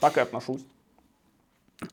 [0.00, 0.64] Так и отношусь.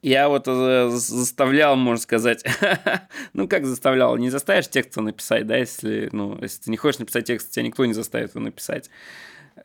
[0.01, 2.43] Я вот э, заставлял, можно сказать,
[3.33, 7.25] ну как заставлял, не заставишь текст написать, да, если, ну, если ты не хочешь написать
[7.25, 8.89] текст, тебя никто не заставит его написать.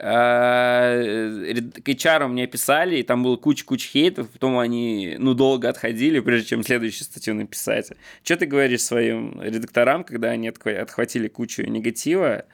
[0.03, 6.21] Э, к HR мне писали, и там было куча-куча хейтов, потом они, ну, долго отходили,
[6.21, 7.93] прежде чем следующую статью написать.
[8.23, 12.47] Что ты говоришь своим редакторам, когда они отхватили кучу негатива?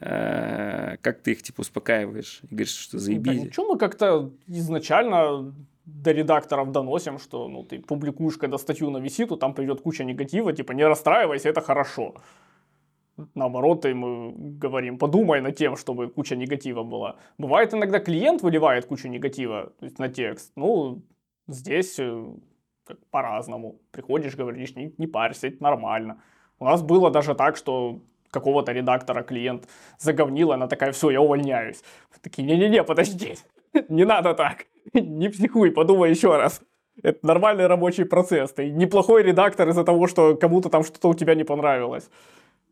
[0.00, 2.40] Э, как ты их, типа, успокаиваешь?
[2.44, 3.44] И говоришь, что заебись?
[3.44, 5.54] Да, что мы как-то изначально
[5.84, 10.54] до редакторов доносим, что ну, ты публикуешь, когда статью на виситу, там придет куча негатива,
[10.54, 12.14] типа, не расстраивайся, это хорошо
[13.34, 17.16] наоборот, им говорим, подумай над тем, чтобы куча негатива была.
[17.38, 20.52] Бывает иногда клиент выливает кучу негатива то есть на текст.
[20.56, 21.02] Ну,
[21.48, 22.24] здесь э,
[23.10, 23.80] по-разному.
[23.90, 26.22] Приходишь, говоришь, не, не парься, нормально.
[26.58, 28.00] У нас было даже так, что
[28.30, 29.68] какого-то редактора клиент
[29.98, 31.82] заговнил, она такая, все, я увольняюсь.
[32.22, 33.36] Такие, не-не-не, подожди,
[33.88, 36.62] не надо так, не психуй, подумай еще раз.
[37.02, 38.52] Это нормальный рабочий процесс.
[38.52, 42.10] Ты неплохой редактор из-за того, что кому-то там что-то у тебя не понравилось.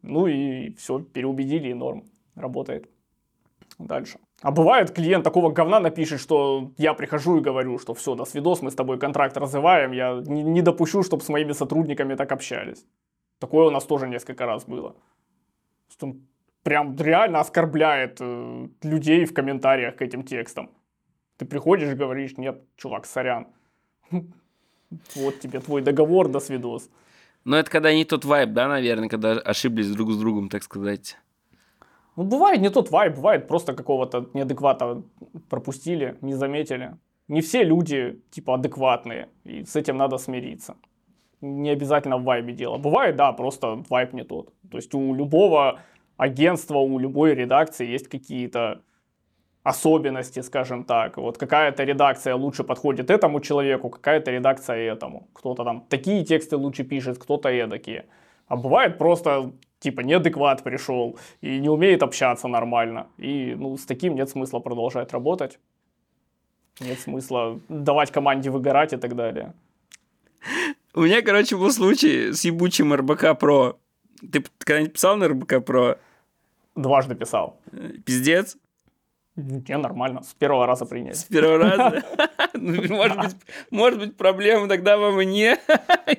[0.03, 2.88] Ну и все, переубедили, и норм, работает.
[3.78, 4.18] Дальше.
[4.42, 8.62] А бывает, клиент такого говна напишет, что я прихожу и говорю, что все, до свидос,
[8.62, 12.84] мы с тобой контракт разрываем, я не, не допущу, чтобы с моими сотрудниками так общались.
[13.40, 14.94] Такое у нас тоже несколько раз было.
[15.90, 16.22] Что он
[16.62, 20.70] прям реально оскорбляет э, людей в комментариях к этим текстам.
[21.36, 23.46] Ты приходишь и говоришь, нет, чувак, сорян.
[25.14, 26.88] Вот тебе твой договор, до свидос.
[27.49, 31.16] Но это когда не тот вайб, да, наверное, когда ошиблись друг с другом, так сказать.
[32.14, 35.03] Ну, бывает не тот вайб, бывает просто какого-то неадеквата
[35.49, 36.99] пропустили, не заметили.
[37.26, 40.76] Не все люди, типа, адекватные, и с этим надо смириться.
[41.40, 42.76] Не обязательно в вайбе дело.
[42.76, 44.53] Бывает, да, просто вайб не тот.
[44.70, 45.80] То есть у любого
[46.18, 48.82] агентства, у любой редакции есть какие-то
[49.63, 51.17] особенности, скажем так.
[51.17, 55.29] Вот какая-то редакция лучше подходит этому человеку, какая-то редакция этому.
[55.33, 58.07] Кто-то там такие тексты лучше пишет, кто-то эдакие.
[58.47, 63.07] А бывает просто типа неадекват пришел и не умеет общаться нормально.
[63.19, 65.59] И ну, с таким нет смысла продолжать работать.
[66.81, 69.53] Нет смысла давать команде выгорать и так далее.
[70.95, 73.79] У меня, короче, был случай с ебучим РБК Про.
[74.21, 75.99] Ты когда-нибудь писал на РБК Про?
[76.75, 77.61] Дважды писал.
[78.05, 78.57] Пиздец.
[79.39, 80.22] Не, нормально.
[80.22, 81.16] С первого раза принять.
[81.16, 82.05] С первого раза?
[82.61, 83.36] Ну, может быть,
[83.70, 85.59] может быть, проблема тогда во мне.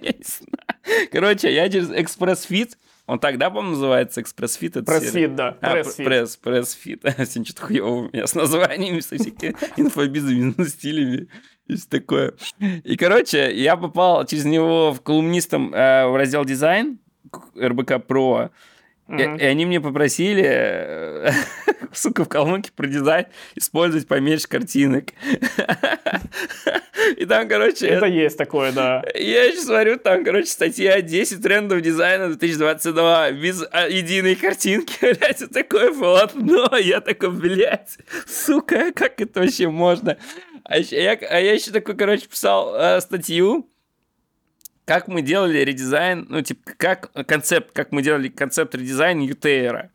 [1.12, 4.86] Короче, я через Expressfeed, он так, да, по-моему, называется Expressfeed?
[4.86, 5.58] Pressfeed, да.
[5.60, 7.04] А, пресс, Pressfeed.
[7.26, 11.28] Все что-то хуёво у меня с названиями, со всякими инфобизами, стилями.
[11.68, 12.36] И все такое.
[12.60, 17.00] И, короче, я попал через него в колумнистом э, в раздел дизайн,
[17.60, 18.52] РБК Про.
[19.10, 21.32] И, и они мне попросили, э,
[21.94, 25.06] сука, в колонке про дизайн использовать поменьше картинок.
[27.18, 27.88] И там, короче...
[27.88, 29.04] Это есть такое, да.
[29.16, 35.42] Я еще смотрю, там, короче, статья 10 трендов дизайна 2022 без а, единой картинки, блядь,
[35.42, 36.78] вот такое полотно.
[36.78, 37.98] Я такой, блядь,
[38.28, 40.18] сука, как это вообще можно?
[40.64, 43.68] А, я, а я еще такой, короче, писал э, статью,
[44.90, 49.90] как мы делали редизайн, ну, типа, как концепт, как мы делали концепт редизайн UTR.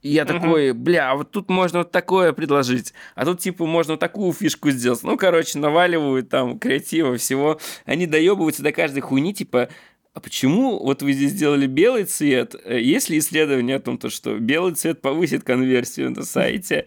[0.00, 3.92] И я такой, бля, а вот тут можно вот такое предложить, а тут типа можно
[3.92, 5.04] вот такую фишку сделать.
[5.04, 7.60] Ну, короче, наваливают там креатива всего.
[7.84, 9.68] Они доебываются до каждой хуйни, типа,
[10.14, 12.54] а почему вот вы здесь сделали белый цвет?
[12.64, 16.84] Э, есть ли исследование о том, то, что белый цвет повысит конверсию на сайте?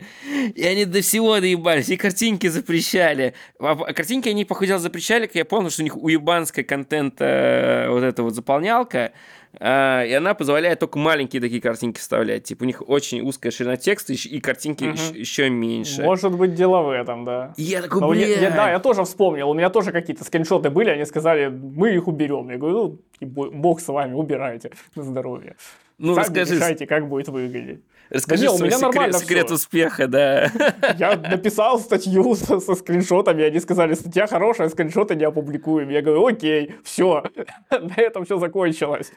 [0.54, 3.34] И они до всего доебались, и картинки запрещали.
[3.60, 7.90] А, а картинки они, походил, запрещали, как я понял, что у них уебанская контента э,
[7.90, 9.12] вот эта вот заполнялка,
[9.60, 12.44] и она позволяет только маленькие такие картинки вставлять.
[12.44, 15.18] Типа у них очень узкая ширина текста, и картинки угу.
[15.18, 16.04] еще, меньше.
[16.04, 17.54] Может быть, дело в этом, да.
[17.58, 18.28] И я такой, бля...
[18.28, 19.50] Я, да, я тоже вспомнил.
[19.50, 22.50] У меня тоже какие-то скриншоты были, они сказали, мы их уберем.
[22.50, 25.56] Я говорю, ну, и бог с вами, убирайте на здоровье.
[25.98, 26.56] Ну, Сами расскажи...
[26.56, 27.82] решайте, как будет выглядеть.
[28.10, 29.56] Расскажи не, у меня секрет, нормально секрет все.
[29.56, 30.52] успеха, да.
[30.98, 35.90] Я написал статью со, со скриншотами, они сказали, статья хорошая, скриншоты не опубликуем.
[35.90, 37.24] Я говорю, окей, все,
[37.70, 39.12] на этом все закончилось.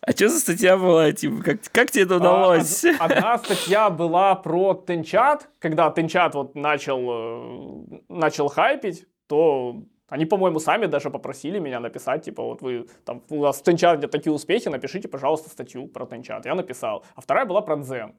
[0.00, 1.10] А что за статья была?
[1.12, 2.84] Типа, как, как тебе это а, удалось?
[2.84, 5.48] А, одна статья была про Тенчат.
[5.58, 12.24] Когда Тенчат вот начал, э, начал хайпить, то они, по-моему, сами даже попросили меня написать,
[12.24, 16.46] типа, вот вы, там, у вас в Тенчате такие успехи, напишите, пожалуйста, статью про Тенчат.
[16.46, 17.04] Я написал.
[17.14, 18.14] А вторая была про Дзен.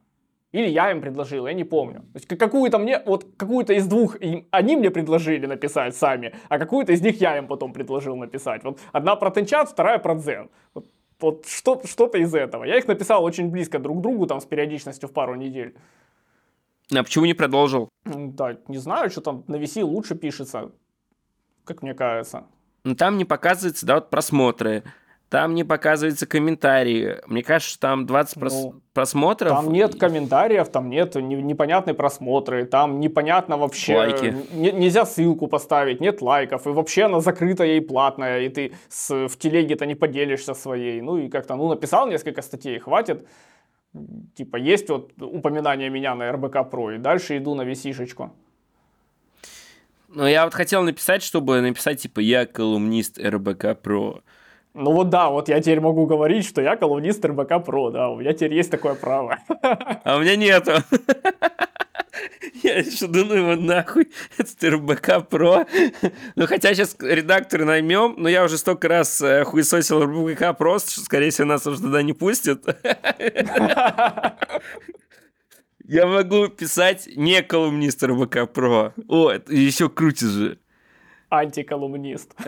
[0.52, 2.00] Или я им предложил, я не помню.
[2.00, 6.58] То есть какую-то мне, вот какую-то из двух им, они мне предложили написать сами, а
[6.58, 8.64] какую-то из них я им потом предложил написать.
[8.64, 10.48] Вот одна про Тенчат, вторая про Дзен.
[10.74, 10.86] Вот,
[11.20, 12.64] вот что, что-то из этого.
[12.64, 15.74] Я их написал очень близко друг к другу, там, с периодичностью в пару недель.
[16.94, 17.90] А почему не продолжил?
[18.04, 20.70] Да, не знаю, что там на VC лучше пишется
[21.68, 22.44] как мне кажется.
[22.84, 24.82] Ну, там не показывается, да, вот просмотры.
[25.28, 27.16] Там не показываются комментарии.
[27.26, 29.50] Мне кажется, что там 20 ну, прос- просмотров.
[29.50, 33.96] Там нет комментариев, там нет не, непонятные просмотры, там непонятно вообще.
[33.98, 34.34] Лайки.
[34.52, 39.28] Не, нельзя ссылку поставить, нет лайков, и вообще она закрытая и платная, и ты с,
[39.28, 41.02] в телеге-то не поделишься своей.
[41.02, 43.28] Ну и как-то, ну написал несколько статей, хватит.
[44.34, 48.32] Типа есть вот упоминание меня на РБК Про, и дальше иду на висишечку.
[50.08, 54.22] Ну, я вот хотел написать, чтобы написать, типа, я колумнист РБК Про.
[54.72, 58.18] Ну вот да, вот я теперь могу говорить, что я колумнист РБК Про, да, у
[58.18, 59.38] меня теперь есть такое право.
[60.04, 60.72] А у меня нету.
[62.62, 65.66] Я еще ну его нахуй, это РБК Про.
[66.34, 71.00] Ну, хотя сейчас редакторы наймем, но я уже столько раз э, хуесосил РБК Про, что,
[71.00, 72.64] скорее всего, нас уже туда не пустят.
[75.88, 78.92] Я могу писать не колумнист РБК Про.
[79.08, 80.58] О, это еще круче же.
[81.30, 82.34] Антиколумнист.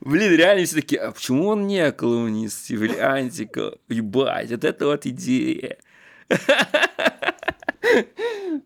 [0.00, 2.70] Блин, реально все таки а почему он не колумнист?
[2.70, 3.78] Или антикол...
[3.88, 5.78] Ебать, вот это вот идея.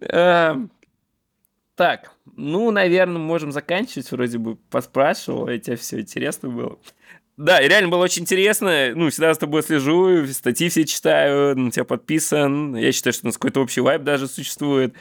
[0.00, 0.72] Эм,
[1.76, 4.10] так, ну, наверное, можем заканчивать.
[4.10, 6.80] Вроде бы поспрашивал, я тебе все интересно было.
[7.36, 8.92] Да, и реально было очень интересно.
[8.94, 12.76] Ну, всегда с тобой слежу, статьи все читаю, на тебя подписан.
[12.76, 14.94] Я считаю, что у нас какой-то общий вайб даже существует.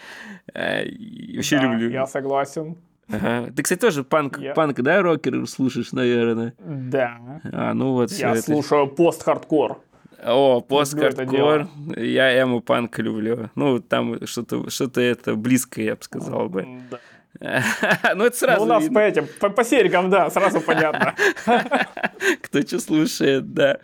[0.53, 1.89] Э, и вообще да, люблю.
[1.91, 2.77] Я согласен.
[3.09, 3.51] Ага.
[3.55, 4.53] Ты, кстати, тоже панк, я...
[4.53, 6.55] панк, да, рокер слушаешь, наверное?
[6.59, 7.41] Да.
[7.51, 8.11] А, ну вот.
[8.11, 8.95] Я слушаю это...
[8.95, 9.79] пост-хардкор.
[10.25, 11.67] О, пост-хардкор.
[11.97, 13.51] Я эмо панк люблю.
[13.55, 16.65] Ну, там что-то что это близкое, я бы сказал бы.
[16.89, 16.99] Да.
[18.15, 18.99] Ну, это сразу ну, у нас видно.
[18.99, 21.15] по этим, по, по серикам, да, сразу понятно.
[22.41, 23.79] Кто что слушает, да.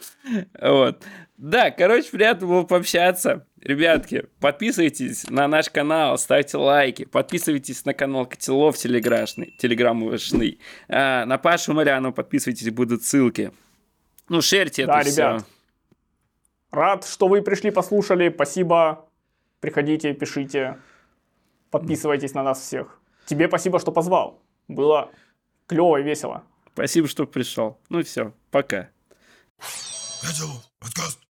[0.62, 1.04] Вот.
[1.38, 3.46] Да, короче, приятно было пообщаться.
[3.62, 10.60] Ребятки, подписывайтесь на наш канал, ставьте лайки, подписывайтесь на канал Котелов телеграшный, телеграммушный.
[10.88, 13.52] А, на Пашу Маряну подписывайтесь, будут ссылки.
[14.30, 15.42] Ну, шерьте да, это ребят.
[15.42, 15.48] все.
[16.72, 18.32] Рад, что вы пришли, послушали.
[18.34, 19.10] Спасибо.
[19.60, 20.78] Приходите, пишите.
[21.72, 22.99] Подписывайтесь на нас всех.
[23.30, 24.42] Тебе спасибо, что позвал.
[24.68, 25.12] Было
[25.68, 26.46] клево и весело.
[26.74, 27.78] Спасибо, что пришел.
[27.90, 28.90] Ну и все, пока.
[30.80, 31.29] Подкаст.